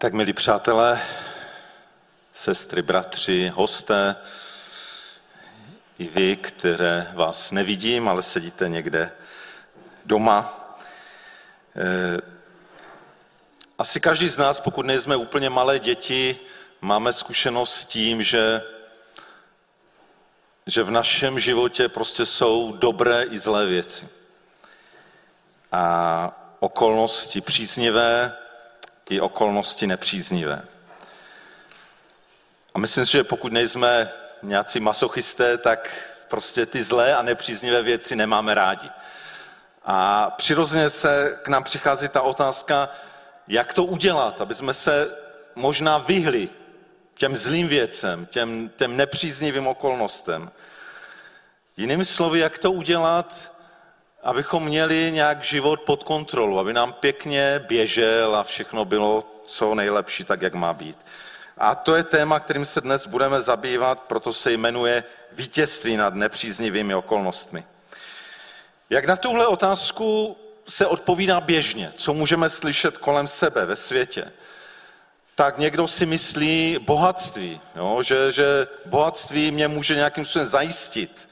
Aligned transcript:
Tak 0.00 0.12
milí 0.12 0.32
přátelé, 0.32 1.02
sestry, 2.34 2.82
bratři, 2.82 3.52
hosté, 3.54 4.16
i 5.98 6.08
vy, 6.08 6.36
které 6.36 7.10
vás 7.14 7.50
nevidím, 7.52 8.08
ale 8.08 8.22
sedíte 8.22 8.68
někde 8.68 9.12
doma. 10.04 10.68
Eh, 11.76 12.20
asi 13.78 14.00
každý 14.00 14.28
z 14.28 14.38
nás, 14.38 14.60
pokud 14.60 14.86
nejsme 14.86 15.16
úplně 15.16 15.50
malé 15.50 15.78
děti, 15.78 16.38
máme 16.80 17.12
zkušenost 17.12 17.74
s 17.74 17.86
tím, 17.86 18.22
že, 18.22 18.62
že 20.66 20.82
v 20.82 20.90
našem 20.90 21.40
životě 21.40 21.88
prostě 21.88 22.26
jsou 22.26 22.72
dobré 22.72 23.22
i 23.22 23.38
zlé 23.38 23.66
věci. 23.66 24.08
A 25.72 26.56
okolnosti 26.60 27.40
příznivé 27.40 28.36
i 29.10 29.20
okolnosti 29.20 29.86
nepříznivé. 29.86 30.62
A 32.74 32.78
myslím 32.78 33.06
si, 33.06 33.12
že 33.12 33.24
pokud 33.24 33.52
nejsme 33.52 34.12
nějací 34.42 34.80
masochisté, 34.80 35.58
tak 35.58 35.90
prostě 36.28 36.66
ty 36.66 36.82
zlé 36.82 37.14
a 37.14 37.22
nepříznivé 37.22 37.82
věci 37.82 38.16
nemáme 38.16 38.54
rádi. 38.54 38.90
A 39.84 40.30
přirozeně 40.30 40.90
se 40.90 41.38
k 41.42 41.48
nám 41.48 41.64
přichází 41.64 42.08
ta 42.08 42.22
otázka, 42.22 42.88
jak 43.48 43.74
to 43.74 43.84
udělat, 43.84 44.40
aby 44.40 44.54
jsme 44.54 44.74
se 44.74 45.16
možná 45.54 45.98
vyhli 45.98 46.48
těm 47.14 47.36
zlým 47.36 47.68
věcem, 47.68 48.26
těm, 48.26 48.70
těm 48.76 48.96
nepříznivým 48.96 49.66
okolnostem. 49.66 50.50
Jinými 51.76 52.04
slovy, 52.04 52.38
jak 52.38 52.58
to 52.58 52.72
udělat, 52.72 53.52
abychom 54.22 54.64
měli 54.64 55.10
nějak 55.12 55.44
život 55.44 55.80
pod 55.80 56.04
kontrolu, 56.04 56.58
aby 56.58 56.72
nám 56.72 56.92
pěkně 56.92 57.64
běžel 57.68 58.36
a 58.36 58.42
všechno 58.42 58.84
bylo 58.84 59.24
co 59.46 59.74
nejlepší, 59.74 60.24
tak 60.24 60.42
jak 60.42 60.54
má 60.54 60.74
být. 60.74 60.98
A 61.58 61.74
to 61.74 61.96
je 61.96 62.04
téma, 62.04 62.40
kterým 62.40 62.64
se 62.64 62.80
dnes 62.80 63.06
budeme 63.06 63.40
zabývat, 63.40 64.00
proto 64.00 64.32
se 64.32 64.52
jmenuje 64.52 65.04
vítězství 65.32 65.96
nad 65.96 66.14
nepříznivými 66.14 66.94
okolnostmi. 66.94 67.64
Jak 68.90 69.04
na 69.04 69.16
tuhle 69.16 69.46
otázku 69.46 70.36
se 70.68 70.86
odpovídá 70.86 71.40
běžně, 71.40 71.92
co 71.94 72.14
můžeme 72.14 72.48
slyšet 72.48 72.98
kolem 72.98 73.28
sebe 73.28 73.66
ve 73.66 73.76
světě, 73.76 74.32
tak 75.34 75.58
někdo 75.58 75.88
si 75.88 76.06
myslí 76.06 76.78
bohatství, 76.80 77.60
jo? 77.76 78.02
Že, 78.02 78.32
že 78.32 78.66
bohatství 78.86 79.50
mě 79.50 79.68
může 79.68 79.94
nějakým 79.94 80.24
způsobem 80.24 80.48
zajistit, 80.48 81.29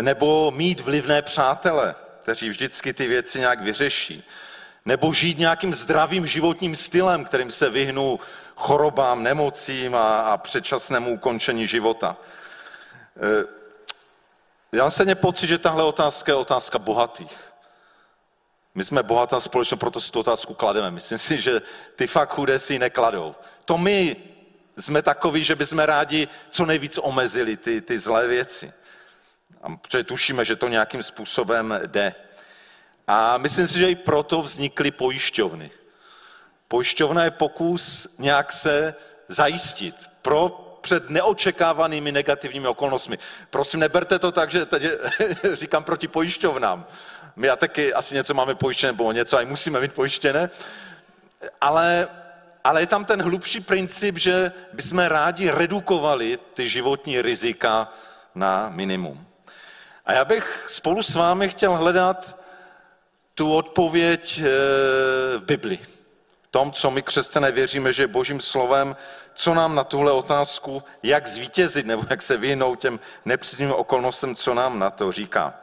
nebo 0.00 0.50
mít 0.50 0.80
vlivné 0.80 1.22
přátele, 1.22 1.94
kteří 2.22 2.48
vždycky 2.48 2.92
ty 2.92 3.08
věci 3.08 3.38
nějak 3.38 3.60
vyřeší, 3.60 4.24
nebo 4.84 5.12
žít 5.12 5.38
nějakým 5.38 5.74
zdravým 5.74 6.26
životním 6.26 6.76
stylem, 6.76 7.24
kterým 7.24 7.50
se 7.50 7.70
vyhnu 7.70 8.20
chorobám, 8.56 9.22
nemocím 9.22 9.94
a, 9.94 10.20
a 10.20 10.36
předčasnému 10.36 11.14
ukončení 11.14 11.66
života. 11.66 12.16
E, 13.16 13.60
já 14.72 14.82
mám 14.82 14.90
stejně 14.90 15.14
pocit, 15.14 15.46
že 15.46 15.58
tahle 15.58 15.84
otázka 15.84 16.32
je 16.32 16.36
otázka 16.36 16.78
bohatých. 16.78 17.36
My 18.74 18.84
jsme 18.84 19.02
bohatá 19.02 19.40
společnost, 19.40 19.80
proto 19.80 20.00
si 20.00 20.12
tu 20.12 20.20
otázku 20.20 20.54
klademe. 20.54 20.90
Myslím 20.90 21.18
si, 21.18 21.40
že 21.40 21.62
ty 21.96 22.06
fakt 22.06 22.34
chudé 22.34 22.58
si 22.58 22.72
ji 22.72 22.78
nekladou. 22.78 23.34
To 23.64 23.78
my 23.78 24.16
jsme 24.78 25.02
takoví, 25.02 25.42
že 25.42 25.56
bychom 25.56 25.78
rádi 25.78 26.28
co 26.50 26.66
nejvíc 26.66 26.98
omezili 26.98 27.56
ty, 27.56 27.80
ty 27.80 27.98
zlé 27.98 28.28
věci. 28.28 28.72
A 29.62 29.76
protože 29.76 30.04
tušíme, 30.04 30.44
že 30.44 30.56
to 30.56 30.68
nějakým 30.68 31.02
způsobem 31.02 31.80
jde. 31.86 32.14
A 33.06 33.38
myslím 33.38 33.66
si, 33.66 33.78
že 33.78 33.90
i 33.90 33.94
proto 33.94 34.42
vznikly 34.42 34.90
pojišťovny. 34.90 35.70
Pojišťovna 36.68 37.24
je 37.24 37.30
pokus 37.30 38.08
nějak 38.18 38.52
se 38.52 38.94
zajistit 39.28 39.94
pro 40.22 40.66
před 40.80 41.10
neočekávanými 41.10 42.12
negativními 42.12 42.68
okolnostmi. 42.68 43.18
Prosím, 43.50 43.80
neberte 43.80 44.18
to 44.18 44.32
tak, 44.32 44.50
že 44.50 44.66
teď 44.66 44.82
říkám 45.54 45.84
proti 45.84 46.08
pojišťovnám. 46.08 46.86
My 47.36 47.48
a 47.48 47.56
taky 47.56 47.94
asi 47.94 48.14
něco 48.14 48.34
máme 48.34 48.54
pojištěné, 48.54 48.92
nebo 48.92 49.12
něco 49.12 49.36
aj 49.36 49.46
musíme 49.46 49.80
mít 49.80 49.92
pojištěné, 49.92 50.50
ale, 51.60 52.08
ale 52.64 52.82
je 52.82 52.86
tam 52.86 53.04
ten 53.04 53.22
hlubší 53.22 53.60
princip, 53.60 54.18
že 54.18 54.52
bychom 54.72 54.98
rádi 54.98 55.50
redukovali 55.50 56.38
ty 56.54 56.68
životní 56.68 57.22
rizika 57.22 57.92
na 58.34 58.68
minimum. 58.68 59.29
A 60.10 60.12
já 60.12 60.24
bych 60.24 60.64
spolu 60.66 61.02
s 61.02 61.14
vámi 61.14 61.48
chtěl 61.48 61.76
hledat 61.76 62.38
tu 63.34 63.54
odpověď 63.54 64.40
eh, 64.40 65.38
v 65.38 65.44
Bibli 65.44 65.78
tom, 66.50 66.72
co 66.72 66.90
my 66.90 67.02
křesťané 67.02 67.52
věříme, 67.52 67.92
že 67.92 68.02
je 68.02 68.06
božím 68.06 68.40
slovem, 68.40 68.96
co 69.34 69.54
nám 69.54 69.74
na 69.74 69.84
tuhle 69.84 70.12
otázku, 70.12 70.82
jak 71.02 71.26
zvítězit 71.26 71.86
nebo 71.86 72.02
jak 72.10 72.22
se 72.22 72.36
vyhnout 72.36 72.80
těm 72.80 73.00
nepříznivým 73.24 73.74
okolnostem, 73.74 74.34
co 74.34 74.54
nám 74.54 74.78
na 74.78 74.90
to 74.90 75.12
říká. 75.12 75.54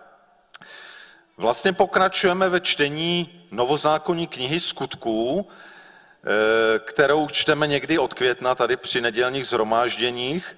Vlastně 1.37 1.73
pokračujeme 1.73 2.49
ve 2.49 2.61
čtení 2.61 3.43
novozákonní 3.51 4.27
knihy 4.27 4.59
skutků, 4.59 5.47
eh, 5.47 6.79
kterou 6.79 7.27
čteme 7.27 7.67
někdy 7.67 7.99
od 7.99 8.13
května 8.13 8.55
tady 8.55 8.77
při 8.77 9.01
nedělních 9.01 9.47
zhromážděních. 9.47 10.55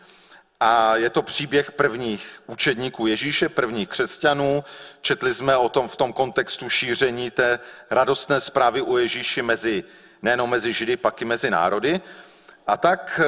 A 0.60 0.96
je 0.96 1.10
to 1.10 1.22
příběh 1.22 1.72
prvních 1.72 2.42
učedníků 2.48 3.08
Ježíše, 3.08 3.50
prvních 3.50 3.90
křesťanů. 3.90 4.64
Četli 5.02 5.34
jsme 5.34 5.58
o 5.58 5.70
tom 5.70 5.88
v 5.88 5.96
tom 5.96 6.14
kontextu 6.14 6.70
šíření 6.70 7.32
té 7.32 7.60
radostné 7.90 8.40
zprávy 8.40 8.82
u 8.82 8.98
Ježíši 8.98 9.42
mezi 9.42 9.84
nejenom 10.22 10.50
mezi 10.50 10.74
Židy, 10.74 10.98
pak 10.98 11.22
i 11.22 11.26
mezi 11.26 11.50
národy. 11.50 12.02
A 12.68 12.78
tak 12.78 13.20
e, 13.20 13.26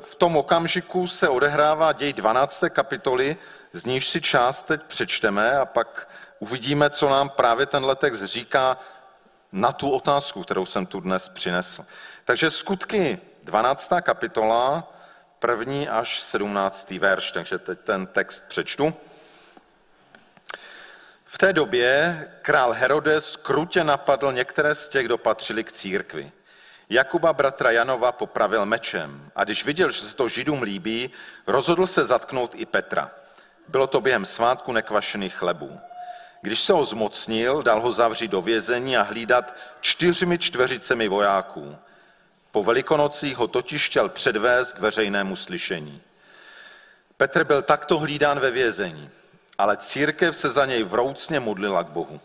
v 0.00 0.14
tom 0.14 0.36
okamžiku 0.36 1.06
se 1.06 1.28
odehrává 1.28 1.92
děj 1.92 2.12
12. 2.12 2.64
kapitoly, 2.68 3.36
z 3.72 3.84
níž 3.84 4.08
si 4.08 4.20
část 4.20 4.62
teď 4.62 4.82
přečteme 4.82 5.58
a 5.58 5.66
pak 5.66 6.08
uvidíme, 6.38 6.90
co 6.90 7.08
nám 7.08 7.30
právě 7.30 7.66
tenhle 7.66 7.96
text 7.96 8.24
říká 8.24 8.78
na 9.52 9.72
tu 9.72 9.90
otázku, 9.90 10.42
kterou 10.42 10.66
jsem 10.66 10.86
tu 10.86 11.00
dnes 11.00 11.28
přinesl. 11.28 11.84
Takže 12.24 12.50
skutky 12.50 13.18
12. 13.44 13.92
kapitola, 14.02 14.92
první 15.38 15.88
až 15.88 16.20
17. 16.20 16.90
verš, 16.90 17.32
takže 17.32 17.58
teď 17.58 17.80
ten 17.80 18.06
text 18.06 18.44
přečtu. 18.48 18.94
V 21.24 21.38
té 21.38 21.52
době 21.52 22.20
král 22.42 22.72
Herodes 22.72 23.36
krutě 23.36 23.84
napadl 23.84 24.32
některé 24.32 24.74
z 24.74 24.88
těch, 24.88 25.04
kdo 25.04 25.18
patřili 25.18 25.64
k 25.64 25.72
církvi. 25.72 26.32
Jakuba 26.90 27.32
bratra 27.32 27.70
Janova 27.70 28.12
popravil 28.12 28.66
mečem 28.66 29.30
a 29.36 29.44
když 29.44 29.64
viděl, 29.64 29.90
že 29.90 30.00
se 30.00 30.16
to 30.16 30.28
židům 30.28 30.62
líbí, 30.62 31.10
rozhodl 31.46 31.86
se 31.86 32.04
zatknout 32.04 32.52
i 32.54 32.66
Petra. 32.66 33.10
Bylo 33.68 33.86
to 33.86 34.00
během 34.00 34.24
svátku 34.24 34.72
nekvašených 34.72 35.34
chlebů. 35.34 35.80
Když 36.40 36.60
se 36.60 36.72
ho 36.72 36.84
zmocnil, 36.84 37.62
dal 37.62 37.80
ho 37.80 37.92
zavřít 37.92 38.30
do 38.30 38.42
vězení 38.42 38.96
a 38.96 39.02
hlídat 39.02 39.54
čtyřmi 39.80 40.38
čtveřicemi 40.38 41.08
vojáků. 41.08 41.78
Po 42.52 42.64
velikonocích 42.64 43.36
ho 43.36 43.48
totiž 43.48 43.88
chtěl 43.88 44.08
předvést 44.08 44.72
k 44.72 44.78
veřejnému 44.78 45.36
slyšení. 45.36 46.02
Petr 47.16 47.44
byl 47.44 47.62
takto 47.62 47.98
hlídán 47.98 48.40
ve 48.40 48.50
vězení 48.50 49.10
ale 49.58 49.76
církev 49.76 50.36
se 50.36 50.48
za 50.48 50.66
něj 50.66 50.82
vroucně 50.82 51.40
modlila 51.40 51.82
k 51.82 51.86
Bohu. 51.86 52.20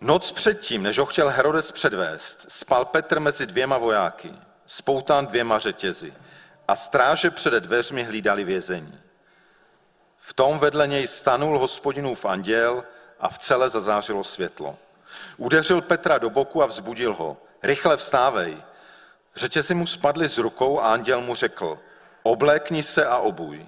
Noc 0.00 0.32
předtím, 0.32 0.82
než 0.82 0.98
ho 0.98 1.06
chtěl 1.06 1.28
Herodes 1.28 1.72
předvést, 1.72 2.46
spal 2.48 2.84
Petr 2.84 3.20
mezi 3.20 3.46
dvěma 3.46 3.78
vojáky, 3.78 4.32
spoután 4.66 5.26
dvěma 5.26 5.58
řetězy 5.58 6.14
a 6.68 6.76
stráže 6.76 7.30
před 7.30 7.54
dveřmi 7.54 8.04
hlídali 8.04 8.44
vězení. 8.44 9.00
V 10.18 10.34
tom 10.34 10.58
vedle 10.58 10.86
něj 10.86 11.06
stanul 11.06 11.58
hospodinův 11.58 12.24
anděl 12.24 12.84
a 13.20 13.28
v 13.28 13.38
celé 13.38 13.68
zazářilo 13.68 14.24
světlo. 14.24 14.78
Udeřil 15.36 15.80
Petra 15.80 16.18
do 16.18 16.30
boku 16.30 16.62
a 16.62 16.66
vzbudil 16.66 17.14
ho. 17.14 17.36
Rychle 17.62 17.96
vstávej. 17.96 18.62
Řetězy 19.38 19.74
mu 19.74 19.86
spadly 19.86 20.28
z 20.28 20.38
rukou 20.38 20.80
a 20.80 20.92
anděl 20.92 21.20
mu 21.20 21.34
řekl, 21.34 21.78
oblékni 22.22 22.82
se 22.82 23.06
a 23.06 23.18
obuj. 23.18 23.66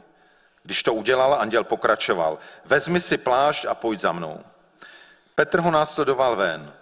Když 0.63 0.83
to 0.83 0.95
udělal, 0.95 1.35
anděl 1.35 1.65
pokračoval. 1.65 2.39
Vezmi 2.65 3.01
si 3.01 3.19
plášť 3.19 3.65
a 3.65 3.75
pojď 3.75 4.01
za 4.01 4.13
mnou. 4.13 4.41
Petr 5.35 5.61
ho 5.61 5.71
následoval 5.71 6.37
ven, 6.37 6.73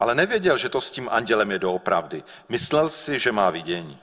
ale 0.00 0.14
nevěděl, 0.14 0.56
že 0.56 0.68
to 0.68 0.80
s 0.80 0.90
tím 0.90 1.08
andělem 1.12 1.50
je 1.50 1.58
doopravdy. 1.58 2.24
Myslel 2.48 2.90
si, 2.90 3.18
že 3.18 3.32
má 3.32 3.50
vidění. 3.50 3.98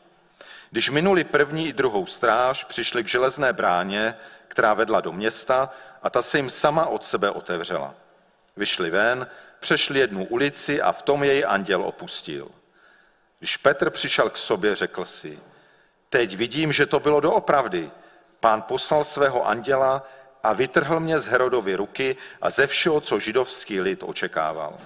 Když 0.71 0.89
minuli 0.89 1.23
první 1.23 1.67
i 1.67 1.73
druhou 1.73 2.05
stráž, 2.05 2.63
přišli 2.63 3.03
k 3.03 3.07
železné 3.07 3.53
bráně, 3.53 4.15
která 4.47 4.73
vedla 4.73 5.01
do 5.01 5.11
města 5.11 5.69
a 6.03 6.09
ta 6.09 6.21
se 6.21 6.37
jim 6.37 6.49
sama 6.49 6.85
od 6.85 7.05
sebe 7.05 7.31
otevřela. 7.31 7.93
Vyšli 8.57 8.89
ven, 8.89 9.27
přešli 9.59 9.99
jednu 9.99 10.25
ulici 10.25 10.81
a 10.81 10.91
v 10.91 11.01
tom 11.01 11.23
jej 11.23 11.45
anděl 11.47 11.83
opustil. 11.83 12.51
Když 13.39 13.57
Petr 13.57 13.89
přišel 13.89 14.29
k 14.29 14.37
sobě, 14.37 14.75
řekl 14.75 15.05
si, 15.05 15.39
teď 16.09 16.35
vidím, 16.35 16.73
že 16.73 16.85
to 16.85 16.99
bylo 16.99 17.19
doopravdy, 17.19 17.91
Pán 18.39 18.61
poslal 18.61 19.03
svého 19.03 19.47
anděla 19.47 20.03
a 20.43 20.53
vytrhl 20.53 20.99
mě 20.99 21.19
z 21.19 21.25
Herodovy 21.25 21.75
ruky 21.75 22.15
a 22.41 22.49
ze 22.49 22.67
všeho, 22.67 23.01
co 23.01 23.19
židovský 23.19 23.81
lid 23.81 24.03
očekával. 24.03 24.77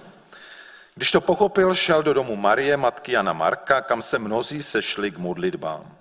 Když 0.94 1.10
to 1.10 1.20
pochopil, 1.20 1.74
šel 1.74 2.02
do 2.02 2.14
domu 2.14 2.36
Marie, 2.36 2.76
matky 2.76 3.12
Jana 3.12 3.32
Marka, 3.32 3.80
kam 3.80 4.02
se 4.02 4.18
mnozí 4.18 4.62
sešli 4.62 5.10
k 5.10 5.18
modlitbám. 5.18 5.96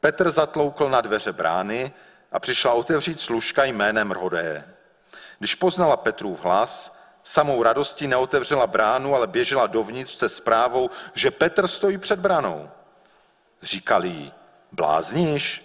Petr 0.00 0.30
zatloukl 0.30 0.88
na 0.88 1.00
dveře 1.00 1.32
brány 1.32 1.92
a 2.32 2.40
přišla 2.40 2.72
otevřít 2.72 3.20
služka 3.20 3.64
jménem 3.64 4.10
Rodé. 4.10 4.64
Když 5.38 5.54
poznala 5.54 5.96
Petrův 5.96 6.44
hlas, 6.44 6.93
samou 7.24 7.62
radostí 7.62 8.06
neotevřela 8.06 8.66
bránu, 8.66 9.14
ale 9.14 9.26
běžela 9.26 9.66
dovnitř 9.66 10.14
se 10.14 10.28
zprávou, 10.28 10.90
že 11.14 11.30
Petr 11.30 11.66
stojí 11.68 11.98
před 11.98 12.18
bránou. 12.18 12.70
Říkali 13.62 14.08
jí, 14.08 14.32
blázníš? 14.72 15.64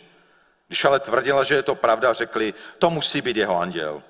Když 0.67 0.85
ale 0.85 0.99
tvrdila, 0.99 1.43
že 1.43 1.55
je 1.55 1.63
to 1.63 1.75
pravda, 1.75 2.13
řekli, 2.13 2.53
to 2.79 2.89
musí 2.89 3.21
být 3.21 3.37
jeho 3.37 3.59
anděl. 3.59 4.03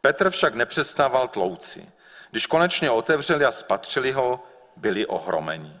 Petr 0.00 0.30
však 0.30 0.54
nepřestával 0.54 1.28
tlouci. 1.28 1.88
Když 2.30 2.46
konečně 2.46 2.90
otevřeli 2.90 3.44
a 3.44 3.52
spatřili 3.52 4.12
ho, 4.12 4.42
byli 4.76 5.06
ohromeni. 5.06 5.80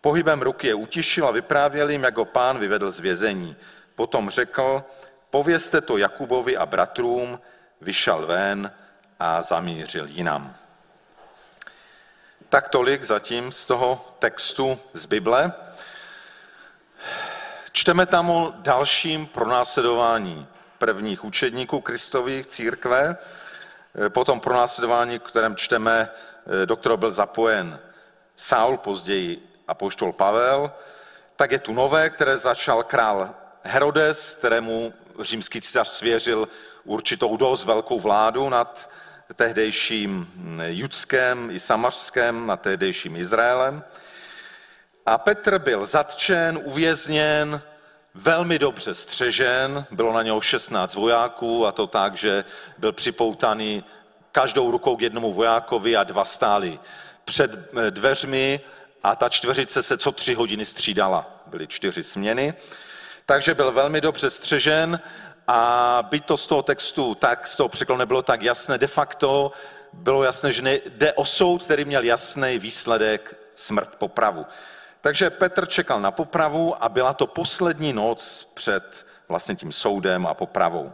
Pohybem 0.00 0.42
ruky 0.42 0.66
je 0.66 0.74
utišil 0.74 1.26
a 1.26 1.30
vyprávěl 1.30 1.90
jim, 1.90 2.02
jak 2.02 2.16
ho 2.16 2.24
pán 2.24 2.58
vyvedl 2.58 2.90
z 2.90 3.00
vězení. 3.00 3.56
Potom 3.94 4.30
řekl, 4.30 4.84
povězte 5.30 5.80
to 5.80 5.96
Jakubovi 5.96 6.56
a 6.56 6.66
bratrům, 6.66 7.40
vyšel 7.80 8.26
ven 8.26 8.72
a 9.20 9.42
zamířil 9.42 10.06
jinam. 10.06 10.56
Tak 12.48 12.68
tolik 12.68 13.04
zatím 13.04 13.52
z 13.52 13.64
toho 13.64 14.16
textu 14.18 14.78
z 14.94 15.06
Bible. 15.06 15.52
Čteme 17.72 18.06
tam 18.06 18.30
o 18.30 18.54
dalším 18.56 19.26
pronásledování 19.26 20.46
prvních 20.78 21.24
učedníků 21.24 21.80
Kristových 21.80 22.46
církve, 22.46 23.16
potom 24.08 24.40
pronásledování, 24.40 25.18
kterém 25.18 25.56
čteme, 25.56 26.10
do 26.64 26.76
kterého 26.76 26.96
byl 26.96 27.12
zapojen 27.12 27.80
Saul, 28.36 28.76
později 28.76 29.48
apoštol 29.68 30.12
Pavel, 30.12 30.72
tak 31.36 31.52
je 31.52 31.58
tu 31.58 31.72
nové, 31.72 32.10
které 32.10 32.38
začal 32.38 32.82
král 32.82 33.34
Herodes, 33.62 34.34
kterému 34.34 34.94
římský 35.20 35.60
císař 35.60 35.88
svěřil 35.88 36.48
určitou 36.84 37.36
dost 37.36 37.64
velkou 37.64 38.00
vládu 38.00 38.48
nad 38.48 38.90
tehdejším 39.34 40.28
Judskem 40.66 41.50
i 41.50 41.60
Samařském, 41.60 42.46
nad 42.46 42.60
tehdejším 42.60 43.16
Izraelem. 43.16 43.84
A 45.06 45.18
Petr 45.18 45.58
byl 45.58 45.86
zatčen, 45.86 46.60
uvězněn, 46.64 47.62
velmi 48.14 48.58
dobře 48.58 48.94
střežen, 48.94 49.86
bylo 49.90 50.12
na 50.12 50.22
něho 50.22 50.40
16 50.40 50.94
vojáků 50.94 51.66
a 51.66 51.72
to 51.72 51.86
tak, 51.86 52.16
že 52.16 52.44
byl 52.78 52.92
připoutaný 52.92 53.84
každou 54.32 54.70
rukou 54.70 54.96
k 54.96 55.02
jednomu 55.02 55.32
vojákovi 55.32 55.96
a 55.96 56.04
dva 56.04 56.24
stáli 56.24 56.78
před 57.24 57.50
dveřmi 57.90 58.60
a 59.02 59.16
ta 59.16 59.28
čtveřice 59.28 59.82
se 59.82 59.98
co 59.98 60.12
tři 60.12 60.34
hodiny 60.34 60.64
střídala. 60.64 61.42
Byly 61.46 61.66
čtyři 61.66 62.02
směny, 62.02 62.54
takže 63.26 63.54
byl 63.54 63.72
velmi 63.72 64.00
dobře 64.00 64.30
střežen 64.30 65.00
a 65.46 66.02
byť 66.10 66.24
to 66.24 66.36
z 66.36 66.46
toho 66.46 66.62
textu, 66.62 67.14
tak 67.14 67.46
z 67.46 67.56
toho 67.56 67.68
překladu 67.68 67.98
nebylo 67.98 68.22
tak 68.22 68.42
jasné, 68.42 68.78
de 68.78 68.86
facto 68.86 69.52
bylo 69.92 70.24
jasné, 70.24 70.52
že 70.52 70.80
jde 70.86 71.12
o 71.12 71.24
soud, 71.24 71.62
který 71.62 71.84
měl 71.84 72.04
jasný 72.04 72.58
výsledek 72.58 73.34
smrt 73.54 73.96
popravu. 73.96 74.46
Takže 75.00 75.30
Petr 75.30 75.66
čekal 75.66 76.00
na 76.00 76.10
popravu 76.10 76.84
a 76.84 76.88
byla 76.88 77.14
to 77.14 77.26
poslední 77.26 77.92
noc 77.92 78.50
před 78.54 79.06
vlastně 79.28 79.54
tím 79.54 79.72
soudem 79.72 80.26
a 80.26 80.34
popravou. 80.34 80.92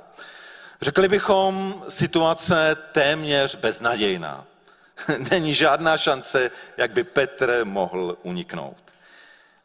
Řekli 0.82 1.08
bychom 1.08 1.84
situace 1.88 2.76
téměř 2.92 3.54
beznadějná. 3.54 4.44
Není 5.30 5.54
žádná 5.54 5.98
šance, 5.98 6.50
jak 6.76 6.90
by 6.90 7.04
Petr 7.04 7.60
mohl 7.64 8.16
uniknout. 8.22 8.76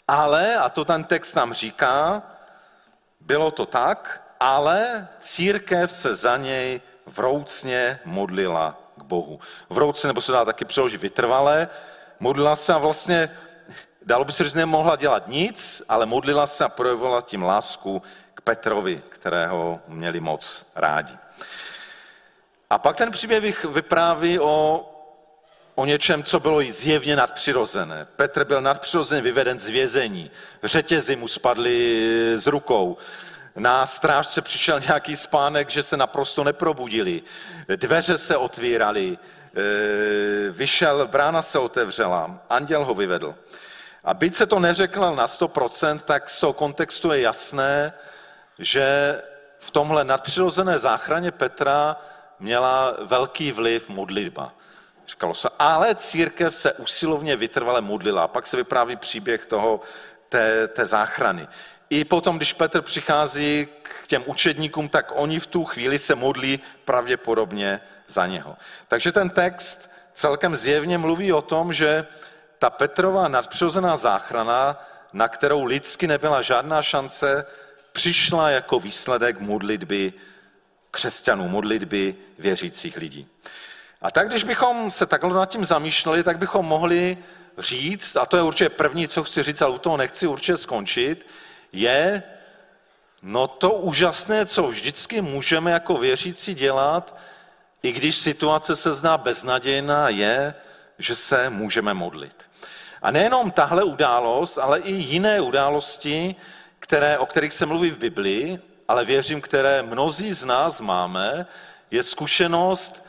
Ale, 0.07 0.55
a 0.55 0.69
to 0.69 0.85
ten 0.85 1.03
text 1.03 1.35
nám 1.35 1.53
říká, 1.53 2.23
bylo 3.19 3.51
to 3.51 3.65
tak, 3.65 4.26
ale 4.39 5.07
církev 5.19 5.91
se 5.91 6.15
za 6.15 6.37
něj 6.37 6.81
vroucně 7.05 7.99
modlila 8.05 8.81
k 8.97 9.03
Bohu. 9.03 9.39
Vroucně, 9.69 10.07
nebo 10.07 10.21
se 10.21 10.31
dá 10.31 10.45
taky 10.45 10.65
přeložit 10.65 11.01
vytrvalé, 11.01 11.69
modlila 12.19 12.55
se 12.55 12.73
a 12.73 12.77
vlastně, 12.77 13.29
dalo 14.05 14.25
by 14.25 14.31
se 14.31 14.43
říct, 14.43 14.53
nemohla 14.53 14.95
dělat 14.95 15.27
nic, 15.27 15.81
ale 15.89 16.05
modlila 16.05 16.47
se 16.47 16.65
a 16.65 16.69
projevovala 16.69 17.21
tím 17.21 17.43
lásku 17.43 18.01
k 18.33 18.41
Petrovi, 18.41 19.01
kterého 19.09 19.79
měli 19.87 20.19
moc 20.19 20.65
rádi. 20.75 21.13
A 22.69 22.77
pak 22.77 22.95
ten 22.97 23.11
příběh 23.11 23.65
vypráví 23.65 24.39
o 24.39 24.85
o 25.77 25.85
něčem, 25.85 26.23
co 26.23 26.39
bylo 26.39 26.61
zjevně 26.69 27.15
nadpřirozené. 27.15 28.07
Petr 28.15 28.43
byl 28.43 28.61
nadpřirozeně 28.61 29.21
vyveden 29.21 29.59
z 29.59 29.69
vězení. 29.69 30.31
Řetězy 30.63 31.15
mu 31.15 31.27
spadly 31.27 32.01
z 32.35 32.47
rukou. 32.47 32.97
Na 33.57 33.85
strážce 33.85 34.41
přišel 34.41 34.79
nějaký 34.79 35.15
spánek, 35.15 35.69
že 35.69 35.83
se 35.83 35.97
naprosto 35.97 36.43
neprobudili. 36.43 37.21
Dveře 37.75 38.17
se 38.17 38.37
otvíraly, 38.37 39.17
e, 39.17 40.49
vyšel, 40.51 41.07
brána 41.07 41.41
se 41.41 41.59
otevřela, 41.59 42.39
anděl 42.49 42.85
ho 42.85 42.93
vyvedl. 42.93 43.35
A 44.03 44.13
byť 44.13 44.35
se 44.35 44.45
to 44.45 44.59
neřekl 44.59 45.15
na 45.15 45.27
100%, 45.27 45.99
tak 45.99 46.29
z 46.29 46.39
toho 46.39 46.53
kontextu 46.53 47.11
je 47.11 47.21
jasné, 47.21 47.93
že 48.59 49.17
v 49.59 49.71
tomhle 49.71 50.03
nadpřirozené 50.03 50.79
záchraně 50.79 51.31
Petra 51.31 51.95
měla 52.39 52.97
velký 53.05 53.51
vliv 53.51 53.89
modlitba. 53.89 54.53
Říkalo 55.07 55.33
se, 55.33 55.49
ale 55.59 55.95
církev 55.95 56.55
se 56.55 56.73
usilovně 56.73 57.35
vytrvale 57.35 57.81
modlila. 57.81 58.27
Pak 58.27 58.47
se 58.47 58.57
vypráví 58.57 58.95
příběh 58.95 59.45
toho, 59.45 59.81
té, 60.29 60.67
té 60.67 60.85
záchrany. 60.85 61.47
I 61.89 62.05
potom, 62.05 62.37
když 62.37 62.53
Petr 62.53 62.81
přichází 62.81 63.67
k 63.83 64.07
těm 64.07 64.23
učedníkům, 64.25 64.89
tak 64.89 65.11
oni 65.15 65.39
v 65.39 65.47
tu 65.47 65.65
chvíli 65.65 65.99
se 65.99 66.15
modlí 66.15 66.59
pravděpodobně 66.85 67.81
za 68.07 68.27
něho. 68.27 68.57
Takže 68.87 69.11
ten 69.11 69.29
text 69.29 69.91
celkem 70.13 70.55
zjevně 70.55 70.97
mluví 70.97 71.33
o 71.33 71.41
tom, 71.41 71.73
že 71.73 72.05
ta 72.59 72.69
Petrova 72.69 73.27
nadpřirozená 73.27 73.97
záchrana, 73.97 74.87
na 75.13 75.27
kterou 75.27 75.65
lidsky 75.65 76.07
nebyla 76.07 76.41
žádná 76.41 76.81
šance, 76.81 77.45
přišla 77.91 78.49
jako 78.49 78.79
výsledek 78.79 79.39
modlitby 79.39 80.13
křesťanů, 80.91 81.47
modlitby 81.47 82.15
věřících 82.39 82.97
lidí. 82.97 83.27
A 84.01 84.11
tak, 84.11 84.29
když 84.29 84.43
bychom 84.43 84.91
se 84.91 85.05
takhle 85.05 85.33
nad 85.33 85.49
tím 85.49 85.65
zamýšleli, 85.65 86.23
tak 86.23 86.37
bychom 86.37 86.65
mohli 86.65 87.17
říct, 87.57 88.15
a 88.15 88.25
to 88.25 88.37
je 88.37 88.43
určitě 88.43 88.69
první, 88.69 89.07
co 89.07 89.23
chci 89.23 89.43
říct, 89.43 89.61
ale 89.61 89.75
u 89.75 89.77
toho 89.77 89.97
nechci 89.97 90.27
určitě 90.27 90.57
skončit, 90.57 91.27
je, 91.79 92.23
no 93.21 93.47
to 93.47 93.71
úžasné, 93.73 94.45
co 94.45 94.67
vždycky 94.67 95.21
můžeme 95.21 95.71
jako 95.71 95.97
věřící 95.97 96.53
dělat, 96.53 97.15
i 97.83 97.91
když 97.91 98.15
situace 98.17 98.75
se 98.75 98.93
zná 98.93 99.17
beznadějná, 99.17 100.09
je, 100.09 100.53
že 100.99 101.15
se 101.15 101.49
můžeme 101.49 101.93
modlit. 101.93 102.35
A 103.01 103.11
nejenom 103.11 103.51
tahle 103.51 103.83
událost, 103.83 104.57
ale 104.57 104.79
i 104.79 104.91
jiné 104.91 105.41
události, 105.41 106.35
které, 106.79 107.17
o 107.17 107.25
kterých 107.25 107.53
se 107.53 107.65
mluví 107.65 107.91
v 107.91 107.97
Biblii, 107.97 108.59
ale 108.87 109.05
věřím, 109.05 109.41
které 109.41 109.83
mnozí 109.83 110.33
z 110.33 110.45
nás 110.45 110.81
máme, 110.81 111.45
je 111.91 112.03
zkušenost 112.03 113.07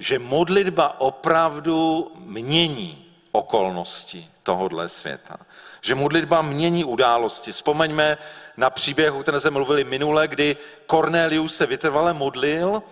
že 0.00 0.18
modlitba 0.18 1.00
opravdu 1.00 2.12
mění 2.16 3.04
okolnosti 3.32 4.28
tohohle 4.50 4.88
světa. 4.88 5.36
Že 5.80 5.94
modlitba 5.94 6.42
mění 6.42 6.84
události. 6.84 7.52
Vzpomeňme 7.52 8.18
na 8.56 8.70
příběh, 8.70 9.14
o 9.14 9.22
kterém 9.22 9.40
jsme 9.40 9.50
mluvili 9.50 9.84
minule, 9.84 10.28
kdy 10.28 10.56
Cornelius 10.90 11.56
se 11.56 11.66
vytrvale 11.66 12.12
modlil 12.12 12.82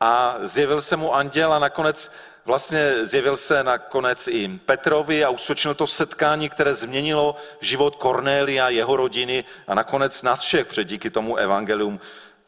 a 0.00 0.36
zjevil 0.42 0.80
se 0.80 0.96
mu 0.96 1.14
anděl 1.14 1.52
a 1.52 1.58
nakonec 1.58 2.10
vlastně 2.44 3.06
zjevil 3.06 3.36
se 3.36 3.64
nakonec 3.64 4.28
i 4.28 4.48
Petrovi 4.66 5.24
a 5.24 5.30
usvědčil 5.30 5.74
to 5.74 5.86
setkání, 5.86 6.48
které 6.48 6.74
změnilo 6.74 7.36
život 7.60 7.98
Cornélia, 8.02 8.68
jeho 8.68 8.96
rodiny 8.96 9.44
a 9.66 9.74
nakonec 9.74 10.22
nás 10.22 10.40
všech, 10.40 10.66
protože 10.66 10.84
díky 10.84 11.10
tomu 11.10 11.36
evangelium 11.36 12.00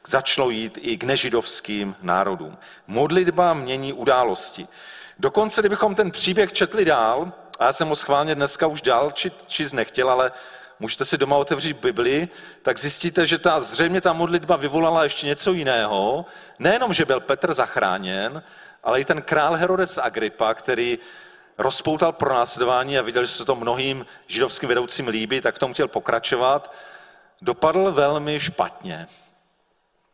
začalo 0.06 0.50
jít 0.50 0.78
i 0.80 0.96
k 0.98 1.04
nežidovským 1.04 1.96
národům. 2.02 2.58
Modlitba 2.86 3.54
mění 3.54 3.92
události. 3.92 4.66
Dokonce, 5.18 5.62
kdybychom 5.62 5.94
ten 5.94 6.10
příběh 6.10 6.52
četli 6.52 6.84
dál, 6.84 7.32
a 7.58 7.64
já 7.64 7.72
jsem 7.72 7.88
ho 7.88 7.96
schválně 7.96 8.34
dneska 8.34 8.66
už 8.66 8.82
dál 8.82 9.10
čit, 9.10 9.44
číst 9.46 9.72
nechtěl, 9.72 10.10
ale 10.10 10.32
můžete 10.80 11.04
si 11.04 11.18
doma 11.18 11.36
otevřít 11.36 11.76
Bibli, 11.76 12.28
tak 12.62 12.78
zjistíte, 12.78 13.26
že 13.26 13.38
ta, 13.38 13.60
zřejmě 13.60 14.00
ta 14.00 14.12
modlitba 14.12 14.56
vyvolala 14.56 15.04
ještě 15.04 15.26
něco 15.26 15.52
jiného. 15.52 16.26
Nejenom, 16.58 16.94
že 16.94 17.04
byl 17.04 17.20
Petr 17.20 17.54
zachráněn, 17.54 18.42
ale 18.82 19.00
i 19.00 19.04
ten 19.04 19.22
král 19.22 19.54
Herodes 19.54 19.98
Agrippa, 19.98 20.54
který 20.54 20.98
rozpoutal 21.58 22.12
pronásledování 22.12 22.98
a 22.98 23.02
viděl, 23.02 23.24
že 23.24 23.32
se 23.32 23.44
to 23.44 23.54
mnohým 23.54 24.06
židovským 24.26 24.68
vedoucím 24.68 25.08
líbí, 25.08 25.40
tak 25.40 25.54
v 25.54 25.58
tom 25.58 25.72
chtěl 25.72 25.88
pokračovat, 25.88 26.74
dopadl 27.42 27.92
velmi 27.92 28.40
špatně 28.40 29.08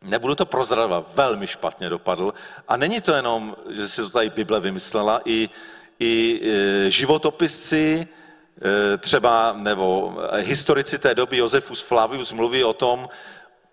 nebudu 0.01 0.35
to 0.35 0.45
prozradovat, 0.45 1.15
velmi 1.15 1.47
špatně 1.47 1.89
dopadl. 1.89 2.33
A 2.67 2.77
není 2.77 3.01
to 3.01 3.13
jenom, 3.13 3.55
že 3.69 3.89
si 3.89 4.01
to 4.01 4.09
tady 4.09 4.29
Bible 4.29 4.59
vymyslela, 4.59 5.21
i, 5.25 5.49
i 6.01 6.41
e, 6.41 6.89
životopisci, 6.89 8.07
e, 8.07 8.97
třeba 8.97 9.53
nebo 9.57 10.13
historici 10.37 10.97
té 10.97 11.15
doby 11.15 11.37
Josefus 11.37 11.81
Flavius 11.81 12.33
mluví 12.33 12.63
o 12.63 12.73
tom, 12.73 13.09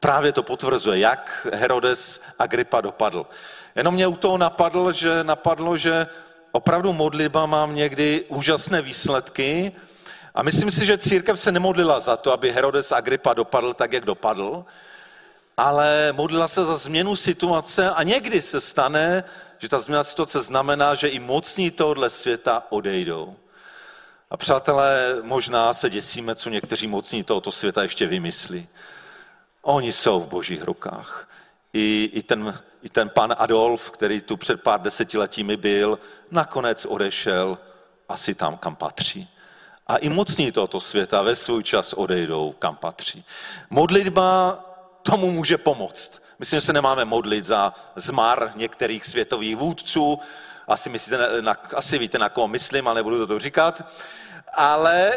právě 0.01 0.33
to 0.33 0.43
potvrzuje, 0.43 0.99
jak 0.99 1.47
Herodes 1.53 2.21
Agrippa 2.39 2.81
dopadl. 2.81 3.27
Jenom 3.77 3.95
mě 3.95 4.07
u 4.07 4.17
toho 4.17 4.39
napadlo, 4.39 4.93
že, 4.93 5.25
napadlo, 5.25 5.77
že 5.77 6.07
opravdu 6.53 6.93
modlitba 6.93 7.47
mám 7.47 7.75
někdy 7.75 8.25
úžasné 8.29 8.83
výsledky 8.83 9.73
a 10.35 10.43
myslím 10.43 10.71
si, 10.71 10.87
že 10.87 10.99
církev 10.99 11.41
se 11.41 11.53
nemodlila 11.53 12.01
za 12.01 12.17
to, 12.17 12.33
aby 12.33 12.53
Herodes 12.53 12.93
Agrippa 12.93 13.35
dopadl 13.35 13.75
tak, 13.75 13.93
jak 13.93 14.05
dopadl, 14.05 14.65
ale 15.57 16.13
modlila 16.13 16.49
se 16.49 16.65
za 16.65 16.77
změnu 16.77 17.17
situace 17.17 17.91
a 17.91 18.03
někdy 18.03 18.43
se 18.43 18.61
stane, 18.61 19.25
že 19.59 19.69
ta 19.69 19.79
změna 19.79 20.05
situace 20.05 20.41
znamená, 20.41 20.95
že 20.95 21.09
i 21.09 21.19
mocní 21.19 21.71
tohohle 21.71 22.11
světa 22.11 22.63
odejdou. 22.71 23.37
A 24.31 24.37
přátelé, 24.37 25.17
možná 25.23 25.75
se 25.75 25.91
děsíme, 25.91 26.35
co 26.35 26.51
někteří 26.51 26.87
mocní 26.87 27.25
tohoto 27.25 27.53
světa 27.53 27.83
ještě 27.83 28.07
vymyslí. 28.07 28.69
Oni 29.63 29.93
jsou 29.93 30.21
v 30.21 30.29
božích 30.29 30.63
rukách. 30.63 31.29
I, 31.73 32.11
i, 32.13 32.23
ten, 32.23 32.61
I 32.83 32.89
ten 32.89 33.09
pan 33.09 33.35
Adolf, 33.39 33.91
který 33.91 34.21
tu 34.21 34.37
před 34.37 34.63
pár 34.63 34.81
desetiletími 34.81 35.57
byl, 35.57 35.99
nakonec 36.31 36.85
odešel 36.85 37.59
asi 38.09 38.35
tam, 38.35 38.57
kam 38.57 38.77
patří. 38.77 39.29
A 39.87 39.97
i 39.97 40.09
mocní 40.09 40.53
tohoto 40.53 40.81
světa 40.81 41.23
ve 41.23 41.37
svůj 41.37 41.63
čas 41.63 41.93
odejdou, 41.93 42.55
kam 42.59 42.77
patří. 42.77 43.25
Modlitba 43.71 44.59
tomu 45.03 45.31
může 45.33 45.59
pomoct. 45.59 46.23
Myslím, 46.39 46.61
že 46.61 46.67
se 46.67 46.73
nemáme 46.73 47.05
modlit 47.05 47.45
za 47.45 47.75
zmar 47.97 48.53
některých 48.55 49.07
světových 49.07 49.57
vůdců. 49.57 50.21
Asi, 50.69 50.91
myslíte, 50.91 51.43
na, 51.43 51.57
asi 51.75 51.99
víte, 51.99 52.19
na 52.19 52.29
koho 52.29 52.49
myslím, 52.49 52.89
ale 52.89 52.95
nebudu 52.95 53.27
to 53.27 53.39
říkat. 53.39 53.83
Ale 54.53 55.13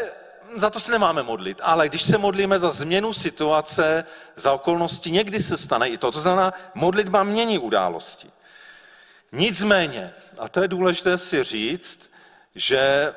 za 0.55 0.69
to 0.69 0.79
se 0.79 0.91
nemáme 0.91 1.23
modlit. 1.23 1.59
Ale 1.63 1.89
když 1.89 2.03
se 2.03 2.17
modlíme 2.17 2.59
za 2.59 2.71
změnu 2.71 3.13
situace, 3.13 4.05
za 4.35 4.53
okolnosti, 4.53 5.11
někdy 5.11 5.39
se 5.39 5.57
stane 5.57 5.87
i 5.87 5.97
to. 5.97 6.11
To 6.11 6.21
znamená, 6.21 6.53
modlitba 6.73 7.23
mění 7.23 7.59
události. 7.59 8.31
Nicméně, 9.31 10.13
a 10.39 10.49
to 10.49 10.61
je 10.61 10.67
důležité 10.67 11.17
si 11.17 11.43
říct, 11.43 12.11
že 12.55 13.13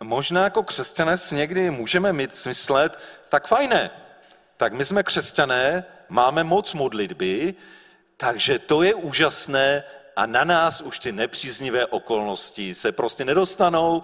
možná 0.00 0.44
jako 0.44 0.62
křesťané 0.62 1.16
si 1.16 1.34
někdy 1.34 1.70
můžeme 1.70 2.12
mít 2.12 2.36
smyslet, 2.36 2.98
tak 3.28 3.46
fajné, 3.46 3.90
tak 4.56 4.72
my 4.72 4.84
jsme 4.84 5.02
křesťané, 5.02 5.84
máme 6.10 6.44
moc 6.44 6.74
modlitby, 6.74 7.54
takže 8.16 8.58
to 8.58 8.82
je 8.82 8.94
úžasné 8.94 9.84
a 10.16 10.26
na 10.26 10.44
nás 10.44 10.80
už 10.80 10.98
ty 10.98 11.12
nepříznivé 11.12 11.86
okolnosti 11.86 12.74
se 12.74 12.92
prostě 12.92 13.24
nedostanou, 13.24 14.02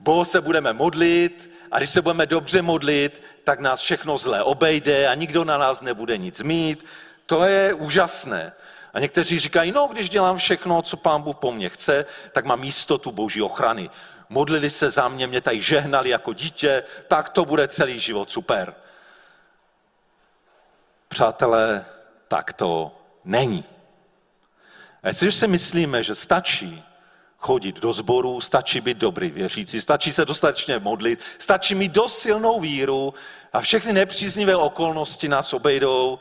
bo 0.00 0.24
se 0.24 0.40
budeme 0.40 0.72
modlit 0.72 1.50
a 1.70 1.78
když 1.78 1.90
se 1.90 2.02
budeme 2.02 2.26
dobře 2.26 2.62
modlit, 2.62 3.22
tak 3.44 3.60
nás 3.60 3.80
všechno 3.80 4.18
zlé 4.18 4.42
obejde 4.42 5.08
a 5.08 5.14
nikdo 5.14 5.44
na 5.44 5.58
nás 5.58 5.80
nebude 5.80 6.18
nic 6.18 6.42
mít. 6.42 6.84
To 7.26 7.44
je 7.44 7.74
úžasné. 7.74 8.52
A 8.94 9.00
někteří 9.00 9.38
říkají, 9.38 9.72
no, 9.72 9.88
když 9.92 10.08
dělám 10.08 10.38
všechno, 10.38 10.82
co 10.82 10.96
pán 10.96 11.22
Bůh 11.22 11.36
po 11.36 11.52
mně 11.52 11.68
chce, 11.68 12.06
tak 12.32 12.44
mám 12.44 12.64
jistotu 12.64 13.12
boží 13.12 13.42
ochrany. 13.42 13.90
Modlili 14.28 14.70
se 14.70 14.90
za 14.90 15.08
mě, 15.08 15.26
mě 15.26 15.40
tady 15.40 15.60
žehnali 15.60 16.10
jako 16.10 16.32
dítě, 16.32 16.84
tak 17.08 17.28
to 17.28 17.44
bude 17.44 17.68
celý 17.68 17.98
život 17.98 18.30
super. 18.30 18.74
Přátelé, 21.08 21.84
tak 22.28 22.52
to 22.52 22.92
není. 23.24 23.64
A 25.02 25.08
jestliže 25.08 25.38
si 25.38 25.46
myslíme, 25.46 26.02
že 26.02 26.14
stačí 26.14 26.84
chodit 27.38 27.80
do 27.80 27.92
sboru, 27.92 28.40
stačí 28.40 28.80
být 28.80 28.96
dobrý 28.96 29.30
věřící, 29.30 29.80
stačí 29.80 30.12
se 30.12 30.24
dostatečně 30.24 30.78
modlit, 30.78 31.20
stačí 31.38 31.74
mít 31.74 31.92
dost 31.92 32.18
silnou 32.18 32.60
víru 32.60 33.14
a 33.52 33.60
všechny 33.60 33.92
nepříznivé 33.92 34.56
okolnosti 34.56 35.28
nás 35.28 35.52
obejdou, 35.52 36.18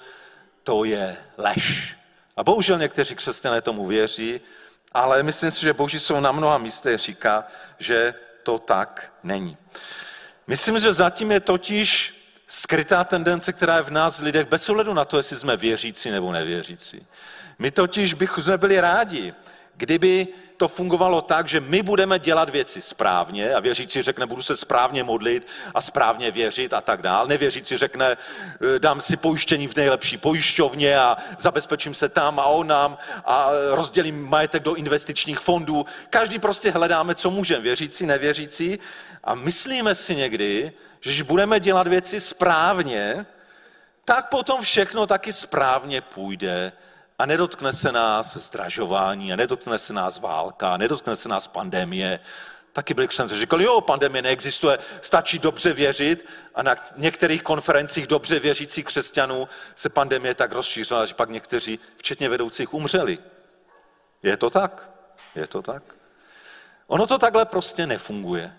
to 0.64 0.84
je 0.84 1.18
lež. 1.38 1.96
A 2.38 2.44
bohužel 2.44 2.78
někteří 2.78 3.16
křesťané 3.16 3.62
tomu 3.62 3.86
věří, 3.86 4.42
ale 4.92 5.24
myslím 5.24 5.52
si, 5.52 5.62
že 5.62 5.74
Boží 5.74 6.00
jsou 6.00 6.20
na 6.20 6.32
mnoha 6.32 6.58
místech 6.58 7.00
říká, 7.00 7.48
že 7.80 8.14
to 8.44 8.60
tak 8.60 9.14
není. 9.24 9.58
Myslím, 10.48 10.80
že 10.80 10.94
zatím 10.94 11.32
je 11.32 11.40
totiž 11.40 12.17
skrytá 12.48 13.04
tendence, 13.04 13.54
která 13.54 13.78
je 13.78 13.84
v 13.84 13.92
nás 13.92 14.22
lidech, 14.22 14.48
bez 14.48 14.70
ohledu 14.70 14.94
na 14.94 15.06
to, 15.06 15.18
jestli 15.18 15.36
jsme 15.36 15.58
věřící 15.58 16.10
nebo 16.12 16.32
nevěřící. 16.32 17.06
My 17.60 17.72
totiž 17.72 18.14
bychom 18.14 18.44
byli 18.58 18.80
rádi, 18.80 19.34
kdyby 19.76 20.28
to 20.58 20.68
fungovalo 20.68 21.22
tak, 21.22 21.48
že 21.48 21.60
my 21.60 21.84
budeme 21.84 22.20
dělat 22.20 22.50
věci 22.50 22.82
správně 22.82 23.54
a 23.54 23.60
věřící 23.60 24.02
řekne, 24.02 24.26
budu 24.26 24.44
se 24.44 24.58
správně 24.58 25.04
modlit 25.04 25.48
a 25.76 25.82
správně 25.82 26.32
věřit 26.32 26.74
a 26.74 26.82
tak 26.82 27.02
dál. 27.02 27.28
Nevěřící 27.28 27.78
řekne, 27.78 28.18
e, 28.76 28.80
dám 28.80 29.02
si 29.02 29.18
pojištění 29.18 29.68
v 29.68 29.76
nejlepší 29.76 30.18
pojišťovně 30.18 31.00
a 31.00 31.18
zabezpečím 31.40 31.94
se 31.94 32.10
tam 32.10 32.40
a 32.40 32.46
onám 32.46 32.98
a 33.26 33.50
rozdělím 33.72 34.30
majetek 34.30 34.64
do 34.64 34.76
investičních 34.76 35.40
fondů. 35.40 35.86
Každý 36.10 36.40
prostě 36.40 36.72
hledáme, 36.72 37.16
co 37.16 37.32
můžeme, 37.32 37.62
věřící, 37.62 38.06
nevěřící. 38.06 38.80
A 39.24 39.36
myslíme 39.36 39.96
si 39.96 40.16
někdy, 40.16 40.72
že 41.02 41.10
když 41.10 41.22
budeme 41.22 41.60
dělat 41.60 41.88
věci 41.88 42.22
správně, 42.22 43.26
tak 44.06 44.30
potom 44.30 44.62
všechno 44.62 45.08
taky 45.08 45.34
správně 45.34 46.02
půjde 46.02 46.72
a 47.20 47.26
nedotkne 47.26 47.74
se 47.74 47.92
nás 47.92 48.38
zdražování, 48.38 49.34
a 49.34 49.36
nedotkne 49.36 49.78
se 49.78 49.94
nás 49.94 50.20
válka, 50.20 50.74
a 50.74 50.78
nedotkne 50.78 51.16
se 51.16 51.30
nás 51.30 51.48
pandemie. 51.48 52.20
Taky 52.74 52.94
byli 52.94 53.08
křesťané, 53.08 53.40
říkali, 53.40 53.64
jo, 53.64 53.82
pandemie 53.82 54.22
neexistuje, 54.22 54.80
stačí 55.02 55.40
dobře 55.40 55.74
věřit 55.74 56.26
a 56.56 56.64
na 56.64 56.76
některých 56.96 57.44
konferencích 57.44 58.08
dobře 58.08 58.40
věřících 58.40 58.86
křesťanů 58.86 59.48
se 59.76 59.90
pandemie 59.90 60.36
tak 60.36 60.52
rozšířila, 60.52 61.06
že 61.06 61.14
pak 61.14 61.30
někteří, 61.30 61.80
včetně 61.98 62.30
vedoucích, 62.30 62.74
umřeli. 62.74 63.20
Je 64.24 64.38
to 64.38 64.50
tak? 64.50 64.90
Je 65.36 65.48
to 65.48 65.62
tak? 65.62 65.84
Ono 66.88 67.08
to 67.08 67.18
takhle 67.18 67.46
prostě 67.46 67.88
nefunguje. 67.88 68.58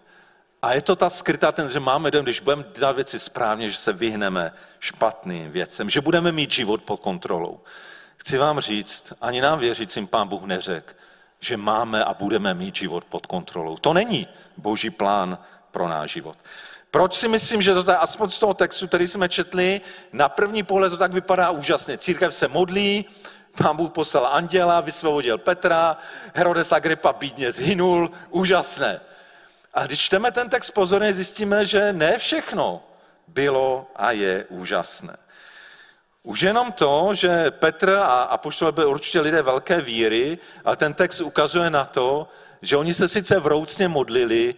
A 0.62 0.74
je 0.74 0.82
to 0.82 0.96
ta 0.96 1.10
skrytá 1.10 1.52
ten, 1.52 1.68
že 1.68 1.80
máme 1.80 2.10
den, 2.10 2.22
když 2.22 2.40
budeme 2.40 2.64
dělat 2.78 2.96
věci 2.96 3.18
správně, 3.18 3.70
že 3.70 3.76
se 3.76 3.92
vyhneme 3.92 4.52
špatným 4.80 5.50
věcem, 5.50 5.90
že 5.90 6.00
budeme 6.00 6.32
mít 6.32 6.52
život 6.52 6.82
pod 6.82 7.00
kontrolou. 7.00 7.60
Chci 8.16 8.38
vám 8.38 8.60
říct, 8.60 9.12
ani 9.20 9.40
nám 9.40 9.58
věřícím 9.58 10.06
pán 10.06 10.28
Bůh 10.28 10.42
neřekl, 10.42 10.94
že 11.40 11.56
máme 11.56 12.04
a 12.04 12.14
budeme 12.14 12.54
mít 12.54 12.76
život 12.76 13.04
pod 13.04 13.26
kontrolou. 13.26 13.76
To 13.76 13.92
není 13.92 14.28
boží 14.56 14.90
plán 14.90 15.38
pro 15.70 15.88
náš 15.88 16.10
život. 16.10 16.36
Proč 16.90 17.14
si 17.14 17.28
myslím, 17.28 17.62
že 17.62 17.74
to 17.74 17.90
je 17.90 17.96
aspoň 17.96 18.30
z 18.30 18.38
toho 18.38 18.54
textu, 18.54 18.88
který 18.88 19.06
jsme 19.06 19.28
četli, 19.28 19.80
na 20.12 20.28
první 20.28 20.62
pohled 20.62 20.90
to 20.90 20.96
tak 20.96 21.12
vypadá 21.12 21.50
úžasně. 21.50 21.98
Církev 21.98 22.34
se 22.34 22.48
modlí, 22.48 23.04
pán 23.58 23.76
Bůh 23.76 23.92
poslal 23.92 24.26
anděla, 24.26 24.80
vysvobodil 24.80 25.38
Petra, 25.38 25.96
Herodes 26.34 26.72
Agrippa 26.72 27.12
bídně 27.12 27.52
zhynul, 27.52 28.10
úžasné. 28.30 29.00
A 29.74 29.86
když 29.86 29.98
čteme 29.98 30.32
ten 30.32 30.48
text 30.48 30.70
pozorně, 30.70 31.12
zjistíme, 31.14 31.64
že 31.64 31.92
ne 31.92 32.18
všechno 32.18 32.82
bylo 33.28 33.90
a 33.96 34.12
je 34.12 34.44
úžasné. 34.48 35.16
Už 36.22 36.40
jenom 36.40 36.72
to, 36.72 37.10
že 37.14 37.50
Petr 37.50 37.90
a 37.90 38.22
apoštol 38.22 38.72
byli 38.72 38.86
určitě 38.86 39.20
lidé 39.20 39.42
velké 39.42 39.80
víry, 39.80 40.38
ale 40.64 40.76
ten 40.76 40.94
text 40.94 41.20
ukazuje 41.20 41.70
na 41.70 41.84
to, 41.84 42.28
že 42.62 42.76
oni 42.76 42.94
se 42.94 43.08
sice 43.08 43.40
vroucně 43.40 43.88
modlili, 43.88 44.54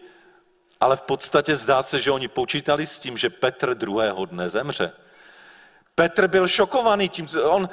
ale 0.80 0.96
v 0.96 1.02
podstatě 1.02 1.56
zdá 1.56 1.82
se, 1.82 1.98
že 2.00 2.10
oni 2.10 2.28
počítali 2.28 2.86
s 2.86 2.98
tím, 2.98 3.18
že 3.18 3.30
Petr 3.30 3.74
druhého 3.74 4.24
dne 4.24 4.50
zemře. 4.50 4.92
Petr 5.94 6.28
byl 6.28 6.48
šokovaný 6.48 7.08
tím, 7.08 7.28
on, 7.42 7.68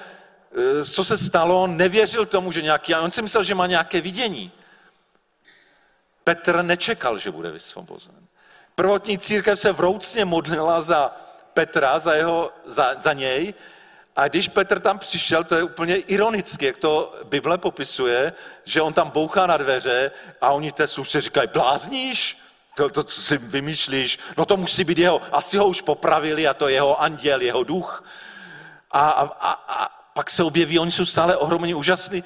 eh, 0.51 0.86
co 0.86 1.03
se 1.03 1.17
stalo, 1.17 1.63
on 1.63 1.77
nevěřil 1.77 2.25
tomu, 2.25 2.51
že 2.51 2.62
nějaký, 2.62 2.96
on 2.96 3.12
si 3.12 3.22
myslel, 3.22 3.44
že 3.44 3.56
má 3.56 3.67
nějaké 3.67 4.01
vidění. 4.01 4.51
Petr 6.27 6.62
nečekal, 6.62 7.19
že 7.19 7.31
bude 7.31 7.51
vysvobozen. 7.51 8.15
Prvotní 8.75 9.17
církev 9.17 9.60
se 9.60 9.72
vroucně 9.72 10.25
modlila 10.25 10.81
za 10.81 11.15
Petra, 11.53 12.00
za, 12.00 12.13
jeho, 12.13 12.51
za, 12.65 12.96
za 13.00 13.13
něj, 13.13 13.53
a 14.15 14.27
když 14.27 14.48
Petr 14.48 14.79
tam 14.79 15.00
přišel, 15.00 15.43
to 15.43 15.55
je 15.55 15.63
úplně 15.63 15.96
ironické, 15.96 16.65
jak 16.65 16.77
to 16.77 17.15
Bible 17.24 17.57
popisuje, 17.57 18.34
že 18.65 18.81
on 18.81 18.93
tam 18.93 19.10
bouchá 19.10 19.48
na 19.48 19.57
dveře 19.57 20.12
a 20.41 20.51
oni 20.51 20.72
té 20.72 20.88
služce 20.88 21.22
říkají, 21.22 21.48
blázníš? 21.53 22.38
To, 22.75 22.89
to, 22.89 23.03
co 23.03 23.22
si 23.22 23.38
vymýšlíš, 23.38 24.19
no 24.38 24.46
to 24.46 24.57
musí 24.57 24.84
být 24.84 24.98
jeho, 24.98 25.22
asi 25.31 25.57
ho 25.57 25.67
už 25.67 25.81
popravili 25.81 26.48
a 26.48 26.53
to 26.53 26.67
je 26.67 26.74
jeho 26.74 27.01
anděl, 27.01 27.41
jeho 27.41 27.63
duch. 27.63 28.03
A, 28.91 29.10
a, 29.10 29.24
a, 29.24 29.51
a 29.51 29.89
pak 30.13 30.29
se 30.29 30.43
objeví, 30.43 30.79
oni 30.79 30.91
jsou 30.91 31.05
stále 31.05 31.38
ohromně 31.38 31.75
úžasní. 31.75 32.24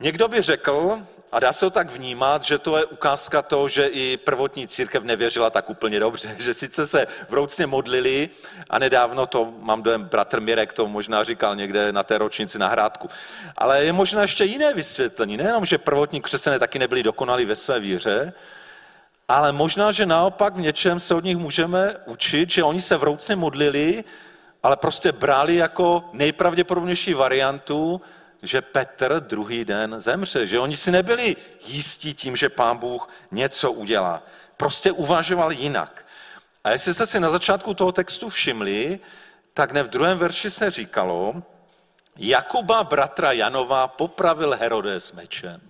Někdo 0.00 0.28
by 0.28 0.42
řekl, 0.42 1.02
a 1.32 1.40
dá 1.40 1.52
se 1.52 1.60
to 1.60 1.70
tak 1.70 1.90
vnímat, 1.90 2.44
že 2.44 2.58
to 2.58 2.76
je 2.76 2.84
ukázka 2.84 3.42
toho, 3.42 3.68
že 3.68 3.86
i 3.86 4.16
prvotní 4.16 4.68
církev 4.68 5.04
nevěřila 5.04 5.50
tak 5.50 5.70
úplně 5.70 6.00
dobře, 6.00 6.36
že 6.38 6.54
sice 6.54 6.86
se 6.86 7.06
vroucně 7.28 7.66
modlili 7.66 8.30
a 8.70 8.78
nedávno 8.78 9.26
to, 9.26 9.52
mám 9.58 9.82
dojem, 9.82 10.04
bratr 10.04 10.40
Mirek 10.40 10.72
to 10.72 10.88
možná 10.88 11.24
říkal 11.24 11.56
někde 11.56 11.92
na 11.92 12.02
té 12.02 12.18
ročnici 12.18 12.58
na 12.58 12.68
Hrádku, 12.68 13.10
ale 13.56 13.84
je 13.84 13.92
možná 13.92 14.22
ještě 14.22 14.44
jiné 14.44 14.74
vysvětlení, 14.74 15.36
nejenom, 15.36 15.64
že 15.64 15.78
prvotní 15.78 16.20
křesťané 16.20 16.58
taky 16.58 16.78
nebyli 16.78 17.02
dokonalí 17.02 17.44
ve 17.44 17.56
své 17.56 17.80
víře, 17.80 18.32
ale 19.28 19.52
možná, 19.52 19.92
že 19.92 20.06
naopak 20.06 20.54
v 20.54 20.60
něčem 20.60 21.00
se 21.00 21.14
od 21.14 21.24
nich 21.24 21.36
můžeme 21.36 21.96
učit, 22.04 22.50
že 22.50 22.64
oni 22.64 22.80
se 22.80 22.96
vroucně 22.96 23.36
modlili, 23.36 24.04
ale 24.62 24.76
prostě 24.76 25.12
brali 25.12 25.56
jako 25.56 26.04
nejpravděpodobnější 26.12 27.14
variantu, 27.14 28.00
že 28.42 28.60
Petr 28.60 29.20
druhý 29.20 29.64
den 29.64 29.94
zemře, 29.98 30.46
že 30.46 30.58
oni 30.58 30.76
si 30.76 30.90
nebyli 30.90 31.36
jistí 31.66 32.14
tím, 32.14 32.36
že 32.36 32.48
pán 32.48 32.78
Bůh 32.78 33.08
něco 33.30 33.72
udělá. 33.72 34.22
Prostě 34.56 34.92
uvažoval 34.92 35.52
jinak. 35.52 36.04
A 36.64 36.70
jestli 36.70 36.94
jste 36.94 37.06
si 37.06 37.20
na 37.20 37.30
začátku 37.30 37.74
toho 37.74 37.92
textu 37.92 38.28
všimli, 38.28 39.00
tak 39.54 39.72
ne 39.72 39.82
v 39.82 39.88
druhém 39.88 40.18
verši 40.18 40.50
se 40.50 40.70
říkalo, 40.70 41.42
Jakuba 42.16 42.84
bratra 42.84 43.32
Janova 43.32 43.88
popravil 43.88 44.56
Herodes 44.60 45.12
mečem. 45.12 45.60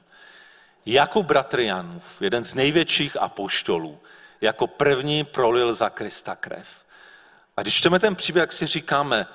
Jakub 0.87 1.27
bratr 1.27 1.61
Janův, 1.61 2.05
jeden 2.21 2.45
z 2.45 2.55
největších 2.55 3.17
apoštolů, 3.17 3.99
jako 4.41 4.67
první 4.67 5.25
prolil 5.25 5.75
za 5.75 5.91
Krista 5.91 6.37
krev. 6.37 6.67
A 7.57 7.63
když 7.63 7.75
čteme 7.75 7.99
ten 7.99 8.17
příběh, 8.17 8.53
si 8.53 8.67
říkáme, 8.67 9.27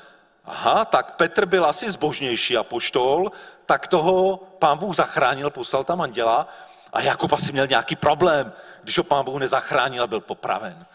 aha, 0.47 0.85
tak 0.85 1.15
Petr 1.15 1.45
byl 1.45 1.65
asi 1.65 1.91
zbožnější 1.91 2.57
apoštol, 2.57 3.31
tak 3.65 3.87
toho 3.87 4.37
pán 4.37 4.77
Bůh 4.77 4.95
zachránil, 4.95 5.49
poslal 5.49 5.83
tam 5.83 6.01
anděla 6.01 6.47
a 6.93 7.01
Jakub 7.01 7.33
asi 7.33 7.51
měl 7.51 7.67
nějaký 7.67 7.95
problém, 7.95 8.53
když 8.83 8.97
ho 8.97 9.03
pán 9.03 9.25
Bůh 9.25 9.39
nezachránil 9.39 10.03
a 10.03 10.07
byl 10.07 10.21
popraven. 10.21 10.85